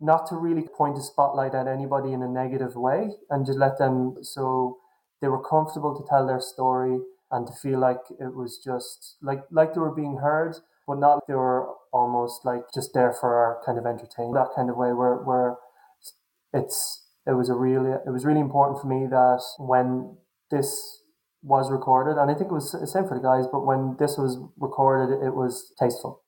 not 0.01 0.29
to 0.29 0.37
really 0.37 0.63
point 0.63 0.97
a 0.97 1.03
spotlight 1.03 1.57
at 1.57 1.67
anybody 1.67 2.13
in 2.13 2.23
a 2.23 2.29
negative 2.29 2.77
way 2.77 3.11
and 3.31 3.45
just 3.45 3.59
let 3.59 3.79
them 3.79 4.15
so 4.23 4.79
they 5.23 5.29
were 5.29 5.43
comfortable 5.43 5.97
to 5.97 6.07
tell 6.07 6.27
their 6.27 6.41
story 6.41 7.01
and 7.31 7.47
to 7.47 7.53
feel 7.63 7.79
like 7.79 8.01
it 8.21 8.35
was 8.35 8.59
just 8.63 9.17
like 9.23 9.43
like 9.51 9.73
they 9.73 9.81
were 9.81 9.95
being 9.95 10.19
heard, 10.19 10.57
but 10.87 10.99
not 10.99 11.21
they 11.27 11.35
were 11.35 11.69
almost 11.93 12.45
like 12.45 12.65
just 12.75 12.91
there 12.93 13.15
for 13.19 13.35
our 13.35 13.63
kind 13.65 13.79
of 13.79 13.87
entertainment. 13.87 14.35
That 14.35 14.55
kind 14.55 14.69
of 14.69 14.77
way 14.77 14.93
where 14.93 15.17
where 15.17 15.57
it's 16.53 17.09
it 17.27 17.33
was 17.33 17.49
a 17.49 17.55
really 17.55 17.93
it 18.07 18.11
was 18.11 18.27
really 18.27 18.41
important 18.41 18.83
for 18.83 18.89
me 18.89 19.07
that 19.07 19.41
when 19.59 20.19
this 20.51 20.99
was 21.43 21.71
recorded, 21.71 22.21
and 22.21 22.31
I 22.31 22.35
think 22.35 22.51
it 22.51 22.55
was 22.55 22.73
the 22.73 22.87
same 22.87 23.07
for 23.09 23.17
the 23.17 23.23
guys, 23.23 23.47
but 23.51 23.65
when 23.65 23.97
this 23.99 24.17
was 24.19 24.39
recorded, 24.59 25.25
it 25.25 25.35
was 25.35 25.73
tasteful, 25.79 26.23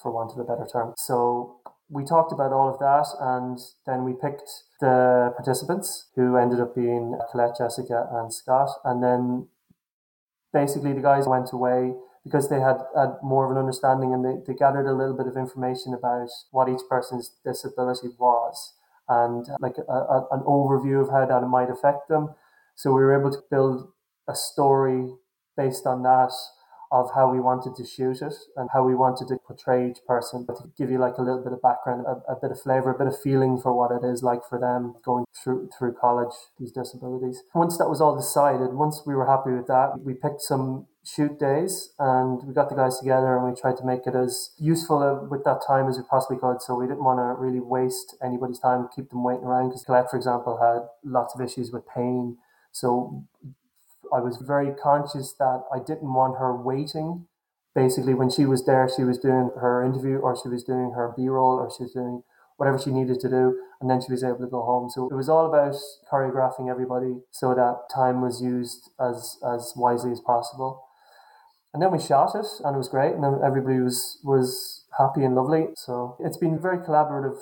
for 0.00 0.10
want 0.10 0.32
of 0.32 0.38
a 0.38 0.44
better 0.44 0.66
term. 0.72 0.94
So 0.96 1.60
we 1.90 2.04
talked 2.04 2.32
about 2.32 2.52
all 2.52 2.72
of 2.72 2.78
that 2.78 3.06
and 3.20 3.58
then 3.84 4.04
we 4.04 4.12
picked 4.12 4.48
the 4.80 5.32
participants 5.36 6.08
who 6.14 6.36
ended 6.36 6.60
up 6.60 6.74
being 6.74 7.18
Colette, 7.30 7.56
Jessica, 7.58 8.08
and 8.12 8.32
Scott. 8.32 8.70
And 8.84 9.02
then 9.02 9.48
basically 10.52 10.92
the 10.92 11.02
guys 11.02 11.26
went 11.26 11.52
away 11.52 11.94
because 12.24 12.48
they 12.48 12.60
had, 12.60 12.78
had 12.96 13.16
more 13.22 13.44
of 13.44 13.50
an 13.50 13.58
understanding 13.58 14.14
and 14.14 14.24
they, 14.24 14.36
they 14.46 14.56
gathered 14.56 14.86
a 14.86 14.94
little 14.94 15.16
bit 15.16 15.26
of 15.26 15.36
information 15.36 15.92
about 15.92 16.28
what 16.52 16.68
each 16.68 16.82
person's 16.88 17.32
disability 17.44 18.08
was 18.18 18.74
and 19.08 19.46
like 19.58 19.76
a, 19.76 19.92
a, 19.92 20.28
an 20.30 20.40
overview 20.46 21.02
of 21.02 21.10
how 21.10 21.26
that 21.26 21.46
might 21.48 21.70
affect 21.70 22.08
them. 22.08 22.34
So 22.76 22.92
we 22.92 23.00
were 23.00 23.18
able 23.18 23.32
to 23.32 23.42
build 23.50 23.88
a 24.28 24.34
story 24.34 25.12
based 25.56 25.86
on 25.86 26.04
that 26.04 26.30
of 26.92 27.10
how 27.14 27.30
we 27.30 27.40
wanted 27.40 27.74
to 27.76 27.86
shoot 27.86 28.20
it 28.20 28.34
and 28.56 28.68
how 28.72 28.84
we 28.84 28.94
wanted 28.94 29.28
to 29.28 29.36
portray 29.46 29.90
each 29.90 29.98
person, 30.06 30.44
but 30.46 30.56
to 30.56 30.64
give 30.76 30.90
you 30.90 30.98
like 30.98 31.18
a 31.18 31.22
little 31.22 31.42
bit 31.42 31.52
of 31.52 31.62
background, 31.62 32.04
a, 32.06 32.32
a, 32.32 32.36
bit 32.40 32.50
of 32.50 32.60
flavor, 32.60 32.90
a 32.90 32.98
bit 32.98 33.06
of 33.06 33.20
feeling 33.20 33.58
for 33.58 33.72
what 33.72 33.92
it 33.92 34.04
is 34.04 34.22
like 34.22 34.40
for 34.48 34.58
them 34.58 34.94
going 35.04 35.24
through 35.42 35.68
through 35.78 35.94
college, 35.94 36.34
these 36.58 36.72
disabilities. 36.72 37.42
Once 37.54 37.78
that 37.78 37.88
was 37.88 38.00
all 38.00 38.16
decided, 38.16 38.74
once 38.74 39.02
we 39.06 39.14
were 39.14 39.26
happy 39.26 39.52
with 39.52 39.68
that, 39.68 40.00
we 40.00 40.14
picked 40.14 40.42
some 40.42 40.86
shoot 41.04 41.38
days 41.38 41.92
and 41.98 42.42
we 42.46 42.52
got 42.52 42.68
the 42.68 42.74
guys 42.74 42.98
together 42.98 43.36
and 43.36 43.48
we 43.48 43.58
tried 43.58 43.76
to 43.76 43.84
make 43.84 44.06
it 44.06 44.14
as 44.14 44.50
useful 44.58 45.02
uh, 45.02 45.26
with 45.28 45.44
that 45.44 45.60
time 45.66 45.88
as 45.88 45.96
we 45.96 46.04
possibly 46.10 46.38
could. 46.38 46.60
So 46.60 46.74
we 46.74 46.86
didn't 46.86 47.04
want 47.04 47.18
to 47.18 47.40
really 47.40 47.60
waste 47.60 48.16
anybody's 48.22 48.58
time, 48.58 48.88
keep 48.94 49.10
them 49.10 49.24
waiting 49.24 49.44
around 49.44 49.68
because 49.68 49.84
Colette, 49.84 50.10
for 50.10 50.16
example, 50.16 50.58
had 50.58 50.88
lots 51.04 51.34
of 51.34 51.40
issues 51.40 51.70
with 51.72 51.84
pain. 51.88 52.36
So 52.72 53.24
I 54.12 54.20
was 54.20 54.36
very 54.38 54.72
conscious 54.72 55.32
that 55.38 55.64
I 55.72 55.78
didn't 55.78 56.12
want 56.12 56.38
her 56.38 56.54
waiting. 56.56 57.26
Basically, 57.74 58.14
when 58.14 58.30
she 58.30 58.46
was 58.46 58.66
there, 58.66 58.88
she 58.88 59.04
was 59.04 59.18
doing 59.18 59.50
her 59.60 59.84
interview 59.84 60.18
or 60.18 60.36
she 60.36 60.48
was 60.48 60.64
doing 60.64 60.92
her 60.96 61.12
B 61.16 61.28
roll 61.28 61.58
or 61.58 61.70
she 61.70 61.84
was 61.84 61.92
doing 61.92 62.22
whatever 62.60 62.78
she 62.78 62.90
needed 62.90 63.18
to 63.18 63.28
do, 63.30 63.56
and 63.80 63.88
then 63.88 64.02
she 64.02 64.12
was 64.12 64.22
able 64.22 64.38
to 64.38 64.46
go 64.46 64.62
home. 64.62 64.90
So 64.90 65.08
it 65.10 65.14
was 65.14 65.30
all 65.30 65.46
about 65.46 65.74
choreographing 66.12 66.70
everybody 66.70 67.22
so 67.30 67.54
that 67.54 67.88
time 67.92 68.20
was 68.20 68.42
used 68.42 68.90
as, 69.00 69.38
as 69.42 69.72
wisely 69.74 70.12
as 70.12 70.20
possible. 70.20 70.84
And 71.72 71.82
then 71.82 71.90
we 71.90 71.98
shot 71.98 72.34
it, 72.34 72.44
and 72.62 72.74
it 72.74 72.78
was 72.78 72.88
great, 72.88 73.14
and 73.14 73.24
everybody 73.42 73.80
was 73.80 74.18
was 74.22 74.84
happy 74.98 75.24
and 75.24 75.34
lovely. 75.34 75.68
So 75.74 76.16
it's 76.20 76.36
been 76.36 76.54
a 76.54 76.58
very 76.58 76.78
collaborative 76.78 77.38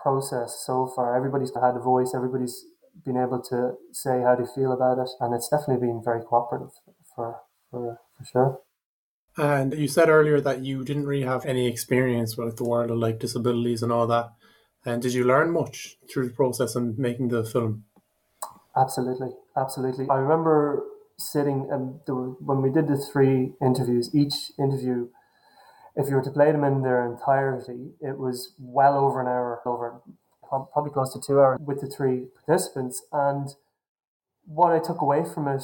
process 0.00 0.62
so 0.64 0.92
far. 0.94 1.16
Everybody's 1.16 1.52
had 1.54 1.74
a 1.74 1.80
voice, 1.80 2.12
everybody's 2.14 2.64
been 3.04 3.16
able 3.16 3.42
to 3.50 3.74
say 3.92 4.22
how 4.22 4.36
they 4.36 4.46
feel 4.54 4.72
about 4.72 4.98
it, 4.98 5.10
and 5.20 5.34
it's 5.34 5.48
definitely 5.48 5.86
been 5.86 6.02
very 6.04 6.22
cooperative 6.22 6.74
for 7.14 7.40
for 7.70 7.98
for 8.16 8.24
sure. 8.24 8.60
And 9.36 9.72
you 9.72 9.88
said 9.88 10.08
earlier 10.08 10.40
that 10.40 10.62
you 10.62 10.84
didn't 10.84 11.06
really 11.06 11.24
have 11.24 11.46
any 11.46 11.66
experience 11.66 12.36
with 12.36 12.56
the 12.56 12.64
world 12.64 12.90
of 12.90 12.98
like 12.98 13.18
disabilities 13.18 13.82
and 13.82 13.90
all 13.90 14.06
that. 14.08 14.32
And 14.84 15.00
did 15.00 15.14
you 15.14 15.24
learn 15.24 15.52
much 15.52 15.96
through 16.10 16.28
the 16.28 16.34
process 16.34 16.74
of 16.74 16.98
making 16.98 17.28
the 17.28 17.44
film? 17.44 17.84
Absolutely, 18.76 19.30
absolutely. 19.56 20.06
I 20.10 20.16
remember 20.16 20.84
sitting 21.18 21.68
and 21.70 22.00
um, 22.08 22.36
when 22.40 22.62
we 22.62 22.70
did 22.70 22.88
the 22.88 22.96
three 22.96 23.52
interviews, 23.62 24.10
each 24.14 24.52
interview, 24.58 25.08
if 25.94 26.08
you 26.08 26.16
were 26.16 26.22
to 26.22 26.30
play 26.30 26.50
them 26.52 26.64
in 26.64 26.82
their 26.82 27.06
entirety, 27.06 27.92
it 28.00 28.18
was 28.18 28.54
well 28.58 28.98
over 28.98 29.20
an 29.20 29.28
hour, 29.28 29.60
over 29.64 30.02
probably 30.48 30.90
close 30.90 31.12
to 31.14 31.20
two 31.20 31.40
hours 31.40 31.60
with 31.64 31.80
the 31.80 31.86
three 31.86 32.26
participants. 32.44 33.02
And 33.12 33.48
what 34.44 34.72
I 34.72 34.78
took 34.78 35.00
away 35.00 35.24
from 35.24 35.48
it 35.48 35.62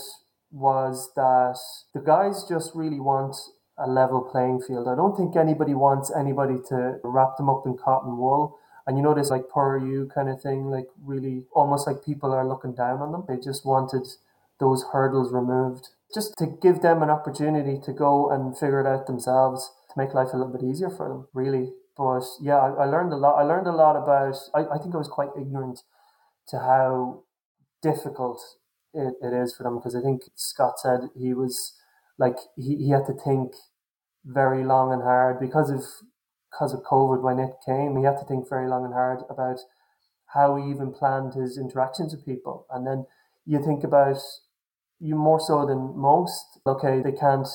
was 0.50 1.10
that 1.14 1.58
the 1.94 2.00
guys 2.00 2.44
just 2.48 2.72
really 2.74 3.00
want 3.00 3.36
a 3.76 3.88
level 3.88 4.20
playing 4.20 4.60
field. 4.60 4.88
I 4.88 4.96
don't 4.96 5.16
think 5.16 5.36
anybody 5.36 5.74
wants 5.74 6.12
anybody 6.14 6.56
to 6.68 6.98
wrap 7.04 7.36
them 7.36 7.48
up 7.48 7.62
in 7.66 7.76
cotton 7.76 8.16
wool. 8.16 8.58
And 8.86 8.96
you 8.96 9.02
know 9.02 9.14
this 9.14 9.30
like 9.30 9.48
poor 9.50 9.78
you 9.78 10.10
kind 10.14 10.28
of 10.28 10.40
thing, 10.40 10.64
like 10.64 10.86
really 11.04 11.44
almost 11.52 11.86
like 11.86 12.04
people 12.04 12.32
are 12.32 12.48
looking 12.48 12.74
down 12.74 13.00
on 13.00 13.12
them. 13.12 13.24
They 13.28 13.36
just 13.36 13.64
wanted 13.64 14.08
those 14.58 14.84
hurdles 14.92 15.32
removed. 15.32 15.88
Just 16.12 16.36
to 16.38 16.46
give 16.46 16.80
them 16.80 17.02
an 17.02 17.10
opportunity 17.10 17.78
to 17.84 17.92
go 17.92 18.30
and 18.30 18.58
figure 18.58 18.80
it 18.80 18.86
out 18.86 19.06
themselves 19.06 19.70
to 19.92 20.02
make 20.02 20.14
life 20.14 20.28
a 20.32 20.38
little 20.38 20.52
bit 20.52 20.64
easier 20.64 20.88
for 20.88 21.08
them, 21.08 21.28
really. 21.34 21.72
But 21.98 22.22
yeah, 22.40 22.58
I, 22.58 22.84
I 22.84 22.86
learned 22.86 23.12
a 23.12 23.16
lot. 23.16 23.34
I 23.34 23.42
learned 23.42 23.66
a 23.66 23.72
lot 23.72 23.96
about. 23.96 24.36
I, 24.54 24.76
I 24.76 24.78
think 24.78 24.94
I 24.94 24.98
was 24.98 25.08
quite 25.08 25.30
ignorant 25.36 25.80
to 26.48 26.58
how 26.60 27.24
difficult 27.82 28.40
it, 28.94 29.14
it 29.20 29.34
is 29.34 29.54
for 29.56 29.64
them 29.64 29.76
because 29.76 29.96
I 29.96 30.00
think 30.00 30.22
Scott 30.36 30.78
said 30.78 31.10
he 31.16 31.34
was 31.34 31.74
like 32.18 32.36
he, 32.56 32.76
he 32.76 32.90
had 32.90 33.06
to 33.06 33.14
think 33.14 33.52
very 34.24 34.64
long 34.64 34.92
and 34.92 35.02
hard 35.02 35.40
because 35.40 35.70
of 35.70 35.82
because 36.50 36.72
of 36.72 36.82
COVID 36.82 37.22
when 37.22 37.38
it 37.38 37.54
came, 37.66 37.96
he 37.96 38.04
had 38.04 38.18
to 38.18 38.24
think 38.24 38.48
very 38.48 38.68
long 38.68 38.84
and 38.84 38.94
hard 38.94 39.20
about 39.28 39.58
how 40.34 40.56
he 40.56 40.70
even 40.70 40.92
planned 40.92 41.34
his 41.34 41.58
interactions 41.58 42.14
with 42.14 42.24
people. 42.24 42.66
And 42.70 42.86
then 42.86 43.06
you 43.46 43.62
think 43.62 43.84
about 43.84 44.18
you 45.00 45.14
more 45.14 45.40
so 45.40 45.66
than 45.66 45.96
most. 45.96 46.60
Okay, 46.66 47.00
they 47.02 47.12
can't 47.12 47.48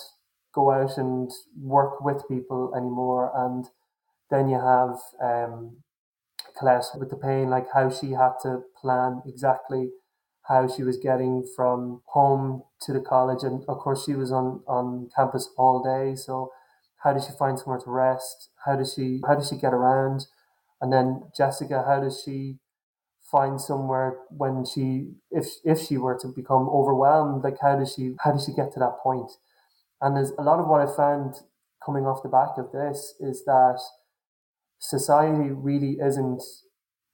go 0.53 0.71
out 0.71 0.97
and 0.97 1.31
work 1.59 2.01
with 2.01 2.27
people 2.27 2.73
anymore, 2.75 3.31
and 3.35 3.65
then 4.33 4.49
you 4.49 4.59
have 4.59 4.95
um, 5.21 5.77
Colette 6.57 6.85
with 6.99 7.09
the 7.09 7.15
pain, 7.17 7.49
like 7.49 7.67
how 7.73 7.89
she 7.89 8.11
had 8.11 8.33
to 8.43 8.61
plan 8.81 9.21
exactly 9.25 9.91
how 10.47 10.67
she 10.67 10.83
was 10.83 10.97
getting 10.97 11.47
from 11.55 12.01
home 12.07 12.63
to 12.81 12.93
the 12.93 12.99
college, 12.99 13.43
and 13.43 13.63
of 13.67 13.77
course 13.77 14.05
she 14.05 14.15
was 14.15 14.31
on 14.31 14.61
on 14.67 15.09
campus 15.15 15.49
all 15.57 15.83
day. 15.83 16.15
So 16.15 16.51
how 17.03 17.13
does 17.13 17.25
she 17.25 17.31
find 17.37 17.59
somewhere 17.59 17.79
to 17.79 17.91
rest? 17.91 18.49
How 18.65 18.75
does 18.75 18.93
she 18.93 19.21
how 19.27 19.35
does 19.35 19.49
she 19.49 19.57
get 19.57 19.73
around? 19.73 20.25
And 20.81 20.91
then 20.91 21.23
Jessica, 21.37 21.83
how 21.87 22.01
does 22.01 22.21
she 22.25 22.57
find 23.31 23.61
somewhere 23.61 24.17
when 24.29 24.65
she 24.65 25.13
if 25.31 25.47
if 25.63 25.79
she 25.81 25.97
were 25.97 26.17
to 26.19 26.27
become 26.27 26.69
overwhelmed 26.69 27.43
like 27.43 27.57
how 27.61 27.75
does 27.75 27.93
she 27.93 28.13
how 28.23 28.31
does 28.31 28.45
she 28.45 28.53
get 28.53 28.71
to 28.71 28.79
that 28.79 28.97
point? 29.01 29.27
point 29.27 29.31
and 30.01 30.15
there's 30.15 30.31
a 30.37 30.43
lot 30.43 30.59
of 30.59 30.67
what 30.67 30.81
i 30.81 30.95
found 30.95 31.33
coming 31.83 32.05
off 32.05 32.21
the 32.21 32.29
back 32.29 32.57
of 32.57 32.71
this 32.71 33.15
is 33.19 33.43
that 33.45 33.79
society 34.83 35.49
really 35.51 35.97
isn't 35.99 36.41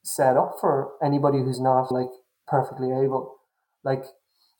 set 0.03 0.37
up 0.37 0.55
for 0.59 0.93
anybody 1.03 1.39
who's 1.39 1.59
not 1.59 1.91
like 1.91 2.09
perfectly 2.47 2.87
able 2.91 3.35
like 3.83 4.03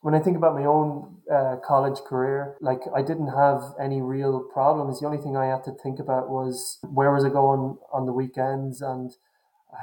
when 0.02 0.14
i 0.14 0.20
think 0.20 0.38
about 0.38 0.54
my 0.54 0.66
own 0.66 1.18
uh, 1.34 1.56
college 1.66 2.00
career 2.08 2.56
like 2.62 2.82
i 2.96 3.02
didn't 3.02 3.34
have 3.36 3.62
any 3.82 4.02
real 4.02 4.42
problems 4.54 5.00
the 5.00 5.06
only 5.08 5.18
thing 5.18 5.36
i 5.36 5.48
had 5.48 5.64
to 5.64 5.72
think 5.82 6.00
about 6.00 6.30
was 6.30 6.78
where 6.84 7.12
was 7.12 7.26
i 7.26 7.30
going 7.30 7.78
on 7.92 8.06
the 8.06 8.14
weekends 8.14 8.82
and 8.82 9.14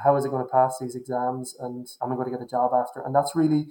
how 0.05 0.17
is 0.17 0.25
it 0.25 0.31
going 0.31 0.45
to 0.45 0.51
pass 0.51 0.79
these 0.79 0.95
exams 0.95 1.55
and 1.61 1.87
am 2.03 2.13
I 2.13 2.15
going 2.15 2.31
to 2.31 2.37
get 2.37 2.45
a 2.45 2.49
job 2.49 2.73
after? 2.75 3.01
And 3.03 3.15
that's 3.15 3.37
really 3.37 3.69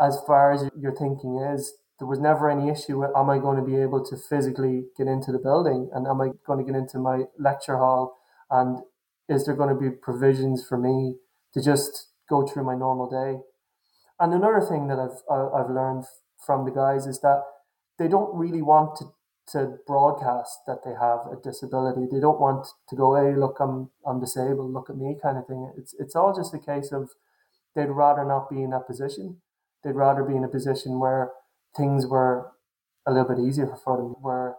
as 0.00 0.18
far 0.26 0.52
as 0.52 0.68
your 0.78 0.94
thinking 0.94 1.38
is. 1.38 1.72
There 1.98 2.08
was 2.08 2.20
never 2.20 2.50
any 2.50 2.68
issue 2.68 3.00
with 3.00 3.10
am 3.16 3.30
I 3.30 3.38
going 3.38 3.56
to 3.56 3.64
be 3.64 3.76
able 3.76 4.04
to 4.04 4.16
physically 4.16 4.84
get 4.98 5.06
into 5.06 5.32
the 5.32 5.38
building 5.38 5.88
and 5.94 6.06
am 6.06 6.20
I 6.20 6.28
going 6.46 6.64
to 6.64 6.70
get 6.70 6.78
into 6.78 6.98
my 6.98 7.24
lecture 7.38 7.78
hall 7.78 8.15
and 8.50 8.80
is 9.28 9.46
there 9.46 9.56
going 9.56 9.74
to 9.74 9.80
be 9.80 9.90
provisions 9.90 10.64
for 10.66 10.78
me 10.78 11.16
to 11.54 11.62
just 11.62 12.10
go 12.28 12.46
through 12.46 12.64
my 12.64 12.76
normal 12.76 13.08
day? 13.08 13.40
And 14.18 14.32
another 14.32 14.60
thing 14.60 14.88
that 14.88 14.98
I've 14.98 15.20
I've 15.30 15.70
learned 15.70 16.04
from 16.44 16.64
the 16.64 16.70
guys 16.70 17.06
is 17.06 17.20
that 17.20 17.42
they 17.98 18.08
don't 18.08 18.34
really 18.34 18.62
want 18.62 18.96
to 18.96 19.06
to 19.52 19.78
broadcast 19.86 20.58
that 20.66 20.82
they 20.84 20.90
have 20.90 21.20
a 21.30 21.36
disability. 21.40 22.06
They 22.10 22.18
don't 22.18 22.40
want 22.40 22.66
to 22.88 22.96
go, 22.96 23.14
hey, 23.14 23.36
look, 23.36 23.58
I'm 23.60 23.90
I'm 24.06 24.20
disabled, 24.20 24.72
look 24.72 24.90
at 24.90 24.96
me 24.96 25.16
kind 25.20 25.38
of 25.38 25.46
thing. 25.46 25.72
It's 25.76 25.94
it's 25.98 26.16
all 26.16 26.34
just 26.34 26.54
a 26.54 26.58
case 26.58 26.92
of 26.92 27.10
they'd 27.74 27.86
rather 27.90 28.24
not 28.24 28.50
be 28.50 28.62
in 28.62 28.70
that 28.70 28.86
position. 28.86 29.40
They'd 29.84 29.94
rather 29.94 30.24
be 30.24 30.34
in 30.36 30.44
a 30.44 30.48
position 30.48 30.98
where 30.98 31.32
things 31.76 32.06
were 32.06 32.52
a 33.06 33.12
little 33.12 33.28
bit 33.28 33.44
easier 33.44 33.72
for 33.84 33.96
them, 33.98 34.16
where 34.20 34.56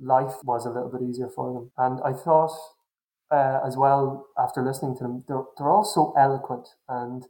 life 0.00 0.36
was 0.44 0.64
a 0.64 0.70
little 0.70 0.88
bit 0.88 1.02
easier 1.02 1.28
for 1.28 1.52
them. 1.52 1.70
And 1.76 2.00
I 2.04 2.12
thought 2.12 2.56
uh, 3.30 3.60
as 3.66 3.76
well, 3.76 4.26
after 4.38 4.62
listening 4.62 4.96
to 4.96 5.04
them, 5.04 5.24
they're, 5.26 5.44
they're 5.56 5.70
all 5.70 5.84
so 5.84 6.14
eloquent 6.18 6.68
and 6.88 7.24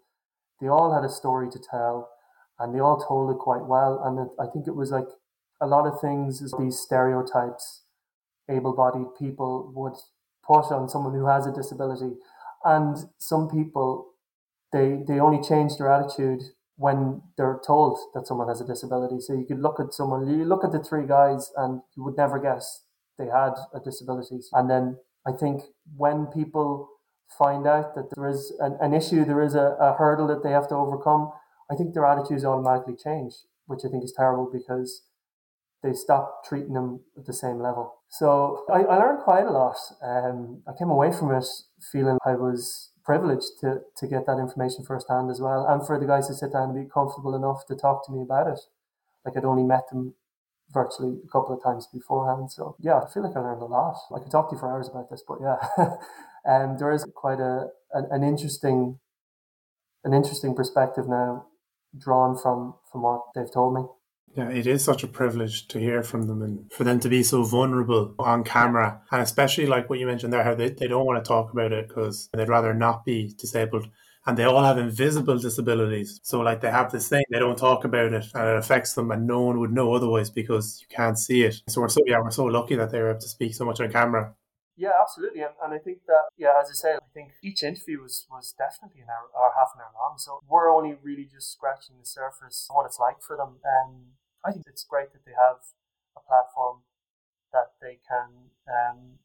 they 0.61 0.69
all 0.69 0.95
had 0.95 1.05
a 1.05 1.13
story 1.13 1.51
to 1.51 1.59
tell 1.59 2.11
and 2.59 2.75
they 2.75 2.81
all 2.81 3.03
told 3.07 3.31
it 3.31 3.39
quite 3.39 3.67
well. 3.67 4.03
And 4.05 4.19
it, 4.19 4.29
I 4.41 4.47
think 4.53 4.67
it 4.67 4.75
was 4.75 4.91
like 4.91 5.09
a 5.61 5.67
lot 5.67 5.87
of 5.87 6.01
things, 6.01 6.43
these 6.59 6.79
stereotypes, 6.79 7.83
able 8.49 8.75
bodied 8.75 9.15
people 9.19 9.73
would 9.75 9.97
put 10.47 10.73
on 10.73 10.89
someone 10.89 11.15
who 11.15 11.27
has 11.27 11.47
a 11.47 11.53
disability. 11.53 12.17
And 12.65 12.97
some 13.19 13.49
people, 13.49 14.13
they, 14.73 15.03
they 15.07 15.19
only 15.19 15.43
change 15.47 15.77
their 15.79 15.91
attitude 15.91 16.43
when 16.77 17.23
they're 17.39 17.61
told 17.67 17.99
that 18.15 18.27
someone 18.27 18.49
has 18.49 18.61
a 18.61 18.67
disability. 18.67 19.21
So 19.21 19.33
you 19.33 19.47
could 19.47 19.61
look 19.61 19.81
at 19.81 19.95
someone, 19.95 20.29
you 20.29 20.45
look 20.45 20.65
at 20.65 20.73
the 20.73 20.83
three 20.83 21.07
guys, 21.07 21.51
and 21.57 21.81
you 21.97 22.05
would 22.05 22.17
never 22.17 22.39
guess 22.39 22.83
they 23.19 23.27
had 23.27 23.53
a 23.75 23.81
disability. 23.81 24.41
And 24.53 24.69
then 24.69 24.99
I 25.27 25.33
think 25.33 25.63
when 25.97 26.27
people 26.27 26.89
find 27.39 27.67
out 27.67 27.95
that 27.95 28.15
there 28.15 28.29
is 28.29 28.53
an, 28.61 28.77
an 28.81 28.95
issue, 28.95 29.25
there 29.25 29.43
is 29.43 29.55
a, 29.55 29.77
a 29.81 29.95
hurdle 29.95 30.27
that 30.29 30.43
they 30.43 30.51
have 30.51 30.69
to 30.69 30.75
overcome, 30.75 31.33
I 31.71 31.75
think 31.75 31.95
their 31.95 32.07
attitudes 32.07 32.45
automatically 32.45 32.95
change, 32.95 33.35
which 33.67 33.81
I 33.85 33.89
think 33.89 34.05
is 34.05 34.15
terrible 34.17 34.49
because 34.53 35.03
they 35.83 35.93
stop 35.93 36.45
treating 36.45 36.75
them 36.75 37.01
at 37.19 37.27
the 37.27 37.33
same 37.33 37.59
level. 37.59 37.95
So 38.09 38.65
I, 38.73 38.83
I 38.83 38.97
learned 38.97 39.23
quite 39.25 39.47
a 39.47 39.51
lot. 39.51 39.77
Um, 40.03 40.63
I 40.67 40.73
came 40.79 40.91
away 40.91 41.13
from 41.13 41.35
it 41.35 41.45
feeling 41.93 42.19
I 42.25 42.35
was 42.35 42.91
privileged 43.05 43.61
to, 43.61 43.81
to 43.97 44.07
get 44.07 44.27
that 44.27 44.39
information 44.39 44.85
firsthand 44.85 45.31
as 45.31 45.41
well, 45.41 45.67
and 45.69 45.87
for 45.87 45.99
the 45.99 46.07
guys 46.07 46.29
to 46.29 46.35
sit 46.35 46.53
down 46.53 46.71
and 46.71 46.85
be 46.85 46.91
comfortable 46.93 47.35
enough 47.35 47.67
to 47.67 47.75
talk 47.75 48.07
to 48.07 48.13
me 48.13 48.23
about 48.23 48.47
it. 48.47 48.61
Like 49.25 49.37
I'd 49.37 49.45
only 49.45 49.65
met 49.65 49.89
them 49.91 50.15
virtually 50.73 51.19
a 51.25 51.29
couple 51.29 51.55
of 51.55 51.63
times 51.63 51.89
beforehand. 51.93 52.51
So 52.51 52.77
yeah, 52.81 53.01
I 53.01 53.13
feel 53.13 53.23
like 53.23 53.37
I 53.37 53.41
learned 53.41 53.63
a 53.63 53.67
lot. 53.67 53.97
I 54.15 54.21
could 54.21 54.31
talk 54.31 54.51
to 54.51 54.57
you 54.57 54.61
for 54.61 54.71
hours 54.71 54.89
about 54.89 55.11
this, 55.11 55.23
but 55.27 55.39
yeah, 55.41 55.57
um, 56.49 56.77
there 56.79 56.93
is 56.93 57.07
quite 57.15 57.41
a 57.41 57.69
an, 57.93 58.07
an 58.11 58.23
interesting 58.23 58.99
an 60.05 60.15
interesting 60.15 60.55
perspective 60.55 61.09
now 61.09 61.47
drawn 61.99 62.37
from 62.37 62.75
from 62.91 63.03
what 63.03 63.23
they've 63.35 63.53
told 63.53 63.75
me. 63.75 63.83
Yeah, 64.37 64.51
it 64.51 64.67
is 64.67 64.85
such 64.85 65.03
a 65.03 65.09
privilege 65.09 65.67
to 65.69 65.79
hear 65.79 66.03
from 66.03 66.27
them 66.27 66.43
and 66.43 66.71
for 66.71 66.85
them 66.85 67.01
to 67.01 67.09
be 67.09 67.23
so 67.23 67.43
vulnerable 67.43 68.15
on 68.19 68.45
camera. 68.45 69.01
And 69.11 69.23
especially 69.23 69.65
like 69.65 69.89
what 69.89 69.99
you 69.99 70.07
mentioned 70.07 70.31
there, 70.31 70.45
how 70.45 70.55
they, 70.55 70.69
they 70.69 70.89
don't 70.89 71.07
want 71.07 71.25
to 71.25 71.27
talk 71.27 71.53
about 71.53 71.73
it 71.73 71.89
because 71.89 72.29
they'd 72.35 72.49
rather 72.49 72.75
not 72.75 73.07
be 73.07 73.33
disabled. 73.39 73.89
And 74.27 74.37
they 74.37 74.45
all 74.45 74.63
have 74.63 74.79
invisible 74.79 75.39
disabilities. 75.39 76.21
So, 76.23 76.41
like, 76.41 76.61
they 76.61 76.71
have 76.71 76.91
this 76.91 77.09
thing, 77.09 77.25
they 77.31 77.39
don't 77.39 77.57
talk 77.57 77.85
about 77.85 78.13
it 78.13 78.25
and 78.35 78.49
it 78.49 78.57
affects 78.57 78.95
them, 78.95 79.11
and 79.13 79.27
no 79.27 79.41
one 79.43 79.61
would 79.61 79.73
know 79.73 79.95
otherwise 79.95 80.31
because 80.31 80.81
you 80.81 80.95
can't 80.95 81.19
see 81.19 81.45
it. 81.45 81.63
So, 81.69 81.81
we're 81.81 81.89
so, 81.89 82.01
yeah, 82.07 82.21
we're 82.21 82.33
so 82.33 82.45
lucky 82.45 82.75
that 82.75 82.91
they're 82.91 83.11
able 83.11 83.21
to 83.21 83.29
speak 83.29 83.55
so 83.55 83.65
much 83.65 83.81
on 83.81 83.91
camera. 83.93 84.35
Yeah, 84.77 84.93
absolutely, 85.01 85.41
and, 85.41 85.55
and 85.65 85.73
I 85.73 85.79
think 85.79 86.05
that 86.07 86.29
yeah, 86.37 86.53
as 86.61 86.69
I 86.69 86.75
said, 86.75 86.97
I 86.97 87.09
think 87.15 87.33
each 87.43 87.63
interview 87.63 88.03
was 88.03 88.27
was 88.31 88.53
definitely 88.53 89.01
an 89.01 89.09
hour 89.09 89.25
or 89.33 89.51
half 89.57 89.73
an 89.75 89.81
hour 89.81 89.93
long. 89.97 90.19
So 90.19 90.41
we're 90.47 90.71
only 90.71 90.95
really 91.03 91.25
just 91.25 91.51
scratching 91.51 91.97
the 91.99 92.05
surface 92.05 92.67
of 92.69 92.77
what 92.77 92.85
it's 92.85 93.01
like 93.01 93.23
for 93.23 93.39
them. 93.39 93.57
And 93.65 94.21
I 94.45 94.53
think 94.53 94.67
it's 94.69 94.85
great 94.85 95.13
that 95.15 95.25
they 95.25 95.33
have 95.33 95.65
a 96.15 96.21
platform 96.21 96.85
that 97.55 97.73
they 97.81 98.01
can 98.07 98.53
um, 98.69 99.17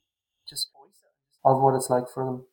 just 0.48 0.72
voice 0.72 1.03
of 1.43 1.62
what 1.62 1.75
it's 1.75 1.89
like 1.89 2.08
for 2.08 2.24
them. 2.24 2.46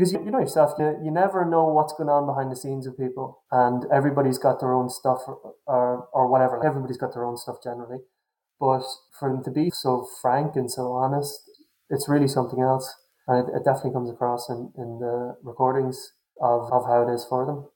Because 0.00 0.14
you, 0.14 0.30
know 0.30 0.38
yourself, 0.40 0.72
you, 0.78 0.98
you 1.04 1.10
never 1.10 1.44
know 1.44 1.66
what's 1.66 1.92
going 1.92 2.08
on 2.08 2.24
behind 2.24 2.50
the 2.50 2.56
scenes 2.56 2.86
of 2.86 2.96
people, 2.96 3.42
and 3.52 3.84
everybody's 3.92 4.38
got 4.38 4.58
their 4.58 4.72
own 4.72 4.88
stuff 4.88 5.18
or, 5.26 5.52
or, 5.66 6.08
or 6.14 6.26
whatever. 6.26 6.64
Everybody's 6.64 6.96
got 6.96 7.12
their 7.12 7.26
own 7.26 7.36
stuff 7.36 7.56
generally. 7.62 7.98
But 8.58 8.82
for 9.18 9.28
them 9.28 9.44
to 9.44 9.50
be 9.50 9.68
so 9.70 10.08
frank 10.22 10.56
and 10.56 10.70
so 10.70 10.92
honest, 10.92 11.38
it's 11.90 12.08
really 12.08 12.28
something 12.28 12.62
else. 12.62 12.90
And 13.28 13.46
it, 13.46 13.52
it 13.54 13.62
definitely 13.66 13.92
comes 13.92 14.08
across 14.08 14.48
in, 14.48 14.72
in 14.78 15.00
the 15.00 15.36
recordings 15.42 16.14
of, 16.40 16.72
of 16.72 16.86
how 16.86 17.06
it 17.06 17.14
is 17.14 17.26
for 17.28 17.44
them. 17.44 17.68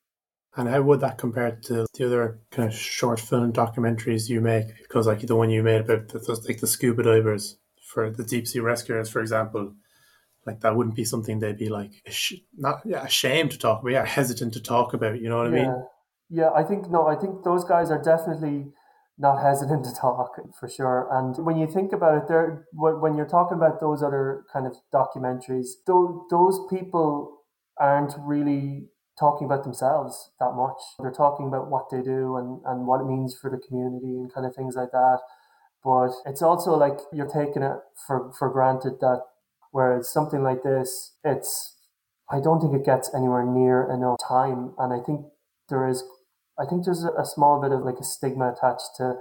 And 0.56 0.70
how 0.70 0.80
would 0.80 1.00
that 1.00 1.18
compare 1.18 1.58
to 1.64 1.86
the 1.92 2.06
other 2.06 2.40
kind 2.50 2.70
of 2.70 2.74
short 2.74 3.20
film 3.20 3.52
documentaries 3.52 4.30
you 4.30 4.40
make? 4.40 4.68
Because 4.78 5.06
like 5.06 5.20
the 5.20 5.36
one 5.36 5.50
you 5.50 5.62
made 5.62 5.82
about 5.82 6.08
the, 6.08 6.40
like 6.48 6.60
the 6.60 6.66
scuba 6.66 7.02
divers 7.02 7.58
for 7.82 8.08
the 8.08 8.24
deep 8.24 8.48
sea 8.48 8.60
rescuers, 8.60 9.10
for 9.10 9.20
example, 9.20 9.74
like 10.46 10.60
that 10.60 10.76
wouldn't 10.76 10.96
be 10.96 11.04
something 11.04 11.38
they'd 11.38 11.58
be 11.58 11.68
like 11.68 11.92
not 12.56 12.80
yeah, 12.84 13.04
ashamed 13.04 13.50
to 13.52 13.58
talk 13.58 13.82
about, 13.82 13.92
yeah, 13.92 14.04
hesitant 14.04 14.52
to 14.54 14.62
talk 14.62 14.94
about. 14.94 15.20
You 15.20 15.28
know 15.28 15.38
what 15.38 15.52
yeah. 15.52 15.58
I 15.58 15.62
mean? 15.62 15.84
Yeah, 16.30 16.50
I 16.50 16.62
think 16.62 16.90
no, 16.90 17.06
I 17.06 17.16
think 17.16 17.44
those 17.44 17.64
guys 17.64 17.90
are 17.90 18.02
definitely 18.02 18.72
not 19.18 19.42
hesitant 19.42 19.84
to 19.84 19.94
talk 19.94 20.36
for 20.58 20.68
sure. 20.68 21.08
And 21.10 21.36
when 21.44 21.56
you 21.56 21.66
think 21.66 21.92
about 21.92 22.16
it, 22.18 22.28
there 22.28 22.66
when 22.72 23.16
you're 23.16 23.28
talking 23.28 23.56
about 23.56 23.80
those 23.80 24.02
other 24.02 24.44
kind 24.52 24.66
of 24.66 24.76
documentaries, 24.92 25.68
those 25.86 26.20
those 26.30 26.60
people 26.70 27.42
aren't 27.78 28.14
really 28.18 28.88
talking 29.18 29.44
about 29.44 29.62
themselves 29.62 30.30
that 30.40 30.52
much. 30.54 30.80
They're 30.98 31.12
talking 31.12 31.46
about 31.46 31.70
what 31.70 31.90
they 31.90 32.02
do 32.02 32.36
and, 32.36 32.60
and 32.64 32.86
what 32.86 33.00
it 33.00 33.06
means 33.06 33.36
for 33.40 33.50
the 33.50 33.58
community 33.58 34.18
and 34.18 34.32
kind 34.32 34.46
of 34.46 34.54
things 34.54 34.74
like 34.74 34.90
that. 34.90 35.20
But 35.84 36.10
it's 36.26 36.42
also 36.42 36.74
like 36.76 36.98
you're 37.12 37.28
taking 37.28 37.62
it 37.62 37.76
for, 38.06 38.32
for 38.36 38.50
granted 38.50 38.94
that 39.00 39.20
whereas 39.74 40.08
something 40.08 40.44
like 40.44 40.62
this, 40.62 41.16
it's 41.24 41.74
I 42.30 42.40
don't 42.40 42.60
think 42.60 42.74
it 42.74 42.86
gets 42.86 43.10
anywhere 43.12 43.44
near 43.44 43.90
enough 43.92 44.18
time. 44.26 44.72
And 44.78 44.94
I 44.94 45.04
think 45.04 45.26
there 45.68 45.88
is 45.88 46.04
I 46.56 46.64
think 46.64 46.84
there's 46.84 47.02
a, 47.02 47.24
small 47.24 47.60
bit 47.60 47.72
of 47.72 47.82
like 47.82 47.98
a 47.98 48.04
stigma 48.04 48.52
attached 48.52 48.94
to 48.98 49.16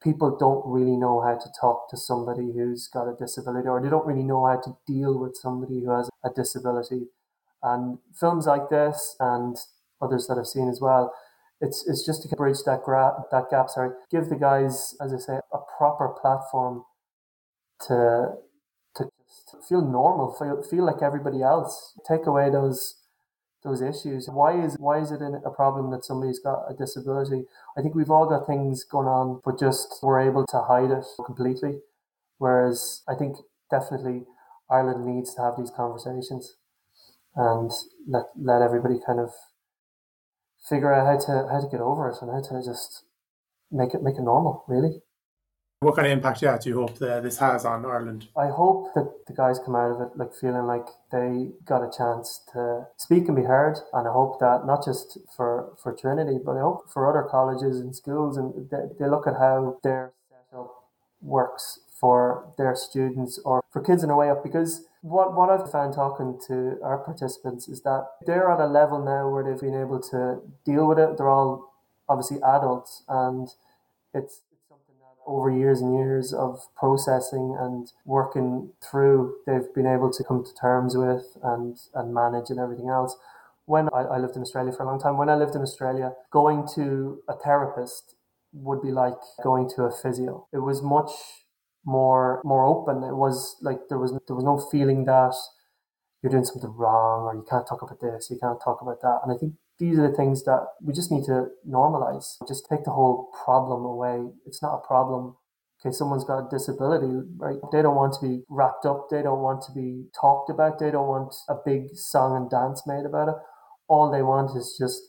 people 0.00 0.36
don't 0.38 0.62
really 0.64 0.96
know 0.96 1.20
how 1.20 1.34
to 1.34 1.48
talk 1.60 1.90
to 1.90 1.96
somebody 1.96 2.52
who's 2.54 2.86
got 2.86 3.08
a 3.08 3.16
disability 3.18 3.66
or 3.66 3.82
they 3.82 3.88
don't 3.88 4.06
really 4.06 4.22
know 4.22 4.46
how 4.46 4.60
to 4.60 4.76
deal 4.86 5.18
with 5.18 5.34
somebody 5.34 5.80
who 5.80 5.90
has 5.90 6.08
a 6.24 6.30
disability 6.30 7.08
and 7.64 7.98
films 8.14 8.46
like 8.46 8.68
this 8.70 9.16
and 9.18 9.56
others 10.00 10.28
that 10.28 10.38
I've 10.38 10.46
seen 10.46 10.68
as 10.68 10.80
well, 10.80 11.12
it's 11.60 11.84
it's 11.88 12.06
just 12.06 12.22
to 12.22 12.36
bridge 12.36 12.62
that 12.66 12.84
gra- 12.84 13.24
that 13.32 13.50
gap. 13.50 13.70
Sorry, 13.70 13.90
give 14.12 14.28
the 14.28 14.36
guys, 14.36 14.94
as 15.00 15.12
I 15.12 15.18
say, 15.18 15.40
a 15.52 15.58
proper 15.76 16.14
platform 16.20 16.84
to 17.88 18.34
feel 19.68 19.82
normal, 19.82 20.34
feel, 20.34 20.62
feel 20.62 20.84
like 20.84 21.02
everybody 21.02 21.42
else. 21.42 21.98
Take 22.06 22.26
away 22.26 22.50
those 22.50 22.96
those 23.64 23.82
issues. 23.82 24.28
Why 24.30 24.62
is 24.62 24.76
why 24.78 25.00
is 25.00 25.10
it 25.10 25.20
a 25.20 25.50
problem 25.50 25.90
that 25.90 26.04
somebody's 26.04 26.38
got 26.38 26.70
a 26.70 26.74
disability? 26.74 27.44
I 27.76 27.82
think 27.82 27.94
we've 27.94 28.10
all 28.10 28.28
got 28.28 28.46
things 28.46 28.84
going 28.84 29.08
on, 29.08 29.40
but 29.44 29.58
just 29.58 29.98
we're 30.02 30.20
able 30.20 30.46
to 30.46 30.62
hide 30.62 30.90
it 30.90 31.04
completely. 31.24 31.80
Whereas 32.38 33.02
I 33.08 33.14
think 33.14 33.36
definitely 33.70 34.24
Ireland 34.70 35.04
needs 35.04 35.34
to 35.34 35.42
have 35.42 35.54
these 35.56 35.72
conversations 35.74 36.56
and 37.34 37.70
let 38.06 38.26
let 38.36 38.62
everybody 38.62 38.98
kind 39.04 39.20
of 39.20 39.30
figure 40.68 40.92
out 40.92 41.06
how 41.06 41.18
to 41.26 41.48
how 41.50 41.60
to 41.60 41.68
get 41.70 41.80
over 41.80 42.08
it 42.08 42.16
and 42.22 42.30
how 42.30 42.40
to 42.40 42.64
just 42.64 43.04
make 43.70 43.94
it 43.94 44.02
make 44.02 44.16
it 44.16 44.22
normal, 44.22 44.64
really. 44.68 45.02
What 45.80 45.94
kind 45.94 46.06
of 46.06 46.12
impact, 46.12 46.40
yeah, 46.40 46.56
do 46.56 46.70
you 46.70 46.76
hope 46.76 46.98
that 47.00 47.22
this 47.22 47.36
has 47.36 47.66
on 47.66 47.84
Ireland? 47.84 48.28
I 48.34 48.46
hope 48.46 48.94
that 48.94 49.26
the 49.26 49.34
guys 49.34 49.58
come 49.58 49.76
out 49.76 49.90
of 49.90 50.00
it 50.00 50.16
like 50.16 50.32
feeling 50.34 50.64
like 50.64 50.86
they 51.12 51.50
got 51.66 51.82
a 51.82 51.90
chance 51.94 52.40
to 52.54 52.86
speak 52.96 53.26
and 53.28 53.36
be 53.36 53.42
heard, 53.42 53.76
and 53.92 54.08
I 54.08 54.10
hope 54.10 54.40
that 54.40 54.64
not 54.64 54.82
just 54.82 55.18
for 55.36 55.76
for 55.82 55.92
Trinity, 55.92 56.38
but 56.42 56.56
I 56.56 56.60
hope 56.60 56.90
for 56.90 57.06
other 57.06 57.28
colleges 57.28 57.78
and 57.78 57.94
schools, 57.94 58.38
and 58.38 58.70
they, 58.70 58.88
they 58.98 59.06
look 59.06 59.26
at 59.26 59.34
how 59.34 59.78
their 59.82 60.12
setup 60.30 60.84
works 61.20 61.80
for 62.00 62.54
their 62.56 62.74
students 62.74 63.38
or 63.44 63.62
for 63.70 63.82
kids 63.82 64.02
in 64.02 64.08
a 64.08 64.16
way 64.16 64.30
up 64.30 64.42
because 64.42 64.86
what, 65.00 65.34
what 65.34 65.48
I've 65.48 65.70
found 65.70 65.94
talking 65.94 66.38
to 66.48 66.78
our 66.82 66.98
participants 66.98 67.68
is 67.68 67.82
that 67.82 68.06
they're 68.26 68.50
at 68.50 68.60
a 68.60 68.66
level 68.66 69.02
now 69.02 69.30
where 69.30 69.44
they've 69.44 69.60
been 69.60 69.80
able 69.80 70.00
to 70.10 70.42
deal 70.64 70.86
with 70.86 70.98
it. 70.98 71.16
They're 71.16 71.28
all 71.28 71.72
obviously 72.08 72.38
adults 72.38 73.02
and 73.08 73.48
it's 74.12 74.40
over 75.26 75.50
years 75.50 75.80
and 75.80 75.94
years 75.94 76.32
of 76.32 76.60
processing 76.76 77.56
and 77.58 77.92
working 78.04 78.70
through, 78.82 79.34
they've 79.46 79.72
been 79.74 79.86
able 79.86 80.12
to 80.12 80.24
come 80.24 80.44
to 80.44 80.54
terms 80.54 80.96
with 80.96 81.36
and, 81.42 81.76
and 81.94 82.14
manage 82.14 82.50
and 82.50 82.60
everything 82.60 82.88
else. 82.88 83.16
When 83.64 83.88
I, 83.92 84.02
I 84.02 84.18
lived 84.18 84.36
in 84.36 84.42
Australia 84.42 84.72
for 84.72 84.84
a 84.84 84.86
long 84.86 85.00
time, 85.00 85.16
when 85.16 85.28
I 85.28 85.34
lived 85.34 85.54
in 85.54 85.62
Australia, 85.62 86.12
going 86.30 86.68
to 86.76 87.22
a 87.28 87.34
therapist 87.34 88.14
would 88.52 88.80
be 88.80 88.90
like 88.90 89.18
going 89.42 89.68
to 89.76 89.82
a 89.82 89.90
physio. 89.90 90.46
It 90.52 90.58
was 90.58 90.82
much 90.82 91.10
more 91.84 92.40
more 92.44 92.64
open. 92.64 93.02
It 93.02 93.16
was 93.16 93.56
like 93.62 93.88
there 93.88 93.98
was 93.98 94.12
there 94.26 94.36
was 94.36 94.44
no 94.44 94.58
feeling 94.70 95.04
that 95.06 95.34
you're 96.22 96.30
doing 96.30 96.44
something 96.44 96.72
wrong 96.76 97.24
or 97.24 97.34
you 97.34 97.44
can't 97.48 97.66
talk 97.66 97.82
about 97.82 98.00
this, 98.00 98.28
you 98.30 98.38
can't 98.40 98.60
talk 98.62 98.80
about 98.82 99.00
that. 99.02 99.20
And 99.22 99.32
I 99.32 99.38
think 99.38 99.54
these 99.78 99.98
are 99.98 100.08
the 100.08 100.16
things 100.16 100.44
that 100.44 100.66
we 100.82 100.92
just 100.92 101.12
need 101.12 101.24
to 101.24 101.48
normalize. 101.68 102.36
Just 102.48 102.66
take 102.68 102.84
the 102.84 102.92
whole 102.92 103.30
problem 103.44 103.84
away. 103.84 104.30
It's 104.46 104.62
not 104.62 104.76
a 104.82 104.86
problem. 104.86 105.36
Okay, 105.80 105.92
someone's 105.92 106.24
got 106.24 106.46
a 106.46 106.48
disability, 106.50 107.28
right? 107.36 107.58
They 107.70 107.82
don't 107.82 107.96
want 107.96 108.14
to 108.14 108.26
be 108.26 108.42
wrapped 108.48 108.86
up. 108.86 109.08
They 109.10 109.22
don't 109.22 109.42
want 109.42 109.62
to 109.64 109.72
be 109.72 110.06
talked 110.18 110.48
about. 110.48 110.78
They 110.78 110.90
don't 110.90 111.08
want 111.08 111.34
a 111.48 111.54
big 111.54 111.94
song 111.94 112.36
and 112.36 112.50
dance 112.50 112.82
made 112.86 113.04
about 113.04 113.28
it. 113.28 113.34
All 113.88 114.10
they 114.10 114.22
want 114.22 114.56
is 114.56 114.76
just 114.78 115.02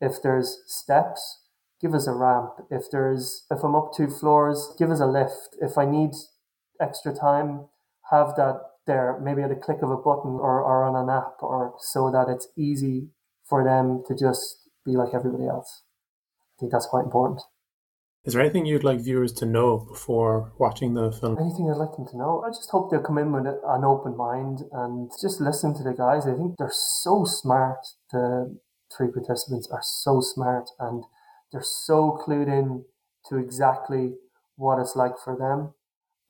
if 0.00 0.22
there's 0.22 0.62
steps, 0.66 1.42
give 1.80 1.94
us 1.94 2.06
a 2.06 2.12
ramp. 2.12 2.52
If 2.70 2.90
there's 2.90 3.44
if 3.50 3.62
I'm 3.62 3.74
up 3.74 3.90
two 3.94 4.08
floors, 4.08 4.74
give 4.78 4.90
us 4.90 5.00
a 5.00 5.06
lift. 5.06 5.56
If 5.60 5.76
I 5.76 5.84
need 5.84 6.12
extra 6.80 7.14
time, 7.14 7.66
have 8.10 8.34
that 8.36 8.60
there, 8.86 9.18
maybe 9.22 9.42
at 9.42 9.50
a 9.50 9.56
click 9.56 9.82
of 9.82 9.90
a 9.90 9.96
button 9.96 10.38
or, 10.40 10.62
or 10.62 10.84
on 10.84 10.96
an 10.96 11.10
app 11.10 11.42
or 11.42 11.74
so 11.78 12.10
that 12.10 12.28
it's 12.28 12.48
easy 12.56 13.08
for 13.48 13.64
them 13.64 14.02
to 14.08 14.14
just 14.14 14.68
be 14.84 14.92
like 14.92 15.14
everybody 15.14 15.46
else. 15.46 15.82
I 16.56 16.60
think 16.60 16.72
that's 16.72 16.86
quite 16.86 17.04
important. 17.04 17.42
Is 18.24 18.32
there 18.32 18.42
anything 18.42 18.66
you'd 18.66 18.82
like 18.82 19.00
viewers 19.00 19.32
to 19.34 19.46
know 19.46 19.78
before 19.78 20.52
watching 20.58 20.94
the 20.94 21.12
film? 21.12 21.38
Anything 21.38 21.70
I'd 21.70 21.76
like 21.76 21.94
them 21.94 22.08
to 22.08 22.16
know? 22.16 22.42
I 22.44 22.50
just 22.50 22.70
hope 22.70 22.90
they'll 22.90 23.00
come 23.00 23.18
in 23.18 23.30
with 23.30 23.46
an 23.46 23.84
open 23.84 24.16
mind 24.16 24.62
and 24.72 25.08
just 25.22 25.40
listen 25.40 25.74
to 25.74 25.84
the 25.84 25.94
guys. 25.94 26.26
I 26.26 26.34
think 26.34 26.56
they're 26.58 26.72
so 26.72 27.24
smart. 27.24 27.86
The 28.10 28.58
three 28.96 29.12
participants 29.12 29.68
are 29.70 29.82
so 29.82 30.20
smart 30.20 30.68
and 30.80 31.04
they're 31.52 31.62
so 31.62 32.18
clued 32.26 32.48
in 32.48 32.84
to 33.28 33.36
exactly 33.36 34.14
what 34.56 34.80
it's 34.80 34.96
like 34.96 35.18
for 35.22 35.36
them. 35.36 35.74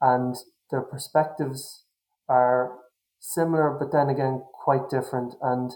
And 0.03 0.37
their 0.71 0.83
perspectives 0.83 1.85
are 2.29 2.73
similar, 3.21 3.71
but 3.71 3.91
then 3.91 4.11
again, 4.11 4.43
quite 4.53 4.91
different. 4.91 5.35
And 5.41 5.73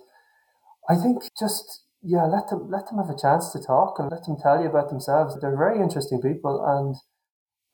I 0.88 0.97
think 0.97 1.23
just 1.38 1.85
yeah, 2.03 2.25
let 2.25 2.49
them 2.49 2.71
let 2.71 2.87
them 2.87 2.99
have 2.99 3.11
a 3.14 3.21
chance 3.21 3.53
to 3.53 3.61
talk 3.61 3.99
and 3.99 4.11
let 4.11 4.25
them 4.25 4.37
tell 4.40 4.61
you 4.62 4.69
about 4.69 4.88
themselves. 4.88 5.38
They're 5.40 5.57
very 5.57 5.81
interesting 5.81 6.21
people 6.21 6.64
and 6.64 6.97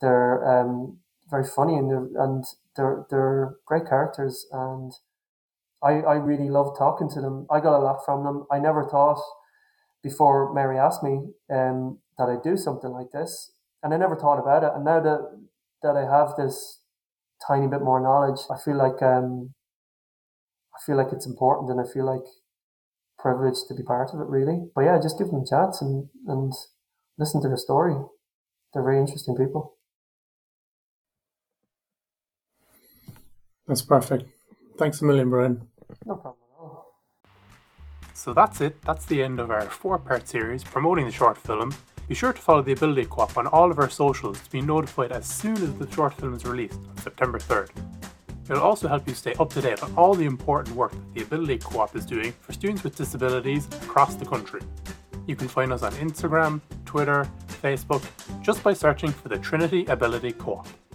they're 0.00 0.44
um, 0.44 0.98
very 1.30 1.44
funny 1.44 1.76
and 1.76 1.90
they're, 1.90 2.22
and 2.22 2.44
they're 2.76 3.06
they're 3.10 3.54
great 3.66 3.86
characters 3.88 4.46
and 4.52 4.92
I 5.82 6.00
I 6.00 6.14
really 6.14 6.48
love 6.48 6.76
talking 6.76 7.08
to 7.10 7.20
them. 7.20 7.46
I 7.50 7.60
got 7.60 7.78
a 7.78 7.84
lot 7.84 8.04
from 8.04 8.24
them. 8.24 8.46
I 8.50 8.58
never 8.58 8.88
thought 8.88 9.20
before 10.02 10.52
Mary 10.52 10.78
asked 10.78 11.02
me 11.02 11.32
um, 11.50 11.98
that 12.18 12.28
I'd 12.28 12.42
do 12.42 12.56
something 12.56 12.90
like 12.90 13.10
this, 13.12 13.52
and 13.82 13.94
I 13.94 13.96
never 13.96 14.16
thought 14.16 14.38
about 14.40 14.64
it. 14.64 14.72
And 14.74 14.84
now 14.84 15.00
that 15.00 15.20
that 15.82 15.96
I 15.96 16.04
have 16.10 16.36
this 16.36 16.80
tiny 17.46 17.66
bit 17.68 17.82
more 17.82 18.00
knowledge, 18.00 18.40
I 18.50 18.56
feel 18.64 18.76
like 18.76 19.02
um, 19.02 19.54
I 20.74 20.78
feel 20.84 20.96
like 20.96 21.12
it's 21.12 21.26
important, 21.26 21.70
and 21.70 21.80
I 21.80 21.84
feel 21.92 22.06
like 22.06 22.26
privileged 23.26 23.66
to 23.66 23.74
be 23.74 23.82
part 23.82 24.10
of 24.14 24.20
it, 24.20 24.28
really. 24.28 24.68
But 24.72 24.82
yeah, 24.82 25.00
just 25.02 25.18
give 25.18 25.28
them 25.28 25.42
a 25.42 25.46
chance 25.46 25.82
and, 25.82 26.08
and 26.28 26.52
listen 27.18 27.42
to 27.42 27.48
their 27.48 27.56
story. 27.56 27.96
They're 28.72 28.84
very 28.84 29.00
interesting 29.00 29.36
people. 29.36 29.74
That's 33.66 33.82
perfect. 33.82 34.30
Thanks 34.78 35.00
a 35.00 35.04
million, 35.04 35.28
Brian. 35.30 35.66
No 36.04 36.14
problem 36.14 36.44
at 36.54 36.62
all. 36.62 36.94
So 38.14 38.32
that's 38.32 38.60
it. 38.60 38.80
That's 38.82 39.06
the 39.06 39.24
end 39.24 39.40
of 39.40 39.50
our 39.50 39.62
four 39.62 39.98
part 39.98 40.28
series 40.28 40.62
promoting 40.62 41.06
the 41.06 41.12
short 41.12 41.36
film. 41.36 41.74
Be 42.06 42.14
sure 42.14 42.32
to 42.32 42.40
follow 42.40 42.62
the 42.62 42.72
Ability 42.72 43.06
Co 43.06 43.22
op 43.22 43.36
on 43.36 43.48
all 43.48 43.72
of 43.72 43.80
our 43.80 43.90
socials 43.90 44.40
to 44.40 44.50
be 44.52 44.60
notified 44.60 45.10
as 45.10 45.26
soon 45.26 45.56
as 45.56 45.74
the 45.74 45.90
short 45.90 46.14
film 46.14 46.34
is 46.34 46.44
released 46.44 46.78
on 46.90 46.96
September 46.98 47.40
3rd. 47.40 47.70
It'll 48.48 48.62
also 48.62 48.88
help 48.88 49.08
you 49.08 49.14
stay 49.14 49.34
up 49.34 49.50
to 49.50 49.60
date 49.60 49.82
on 49.82 49.92
all 49.96 50.14
the 50.14 50.24
important 50.24 50.76
work 50.76 50.92
that 50.92 51.14
the 51.14 51.22
Ability 51.22 51.58
Co 51.58 51.80
op 51.80 51.96
is 51.96 52.06
doing 52.06 52.32
for 52.40 52.52
students 52.52 52.84
with 52.84 52.96
disabilities 52.96 53.66
across 53.82 54.14
the 54.14 54.24
country. 54.24 54.60
You 55.26 55.34
can 55.34 55.48
find 55.48 55.72
us 55.72 55.82
on 55.82 55.92
Instagram, 55.94 56.60
Twitter, 56.84 57.28
Facebook, 57.62 58.04
just 58.42 58.62
by 58.62 58.72
searching 58.72 59.10
for 59.10 59.28
the 59.28 59.38
Trinity 59.38 59.84
Ability 59.86 60.32
Co 60.32 60.52
op. 60.58 60.85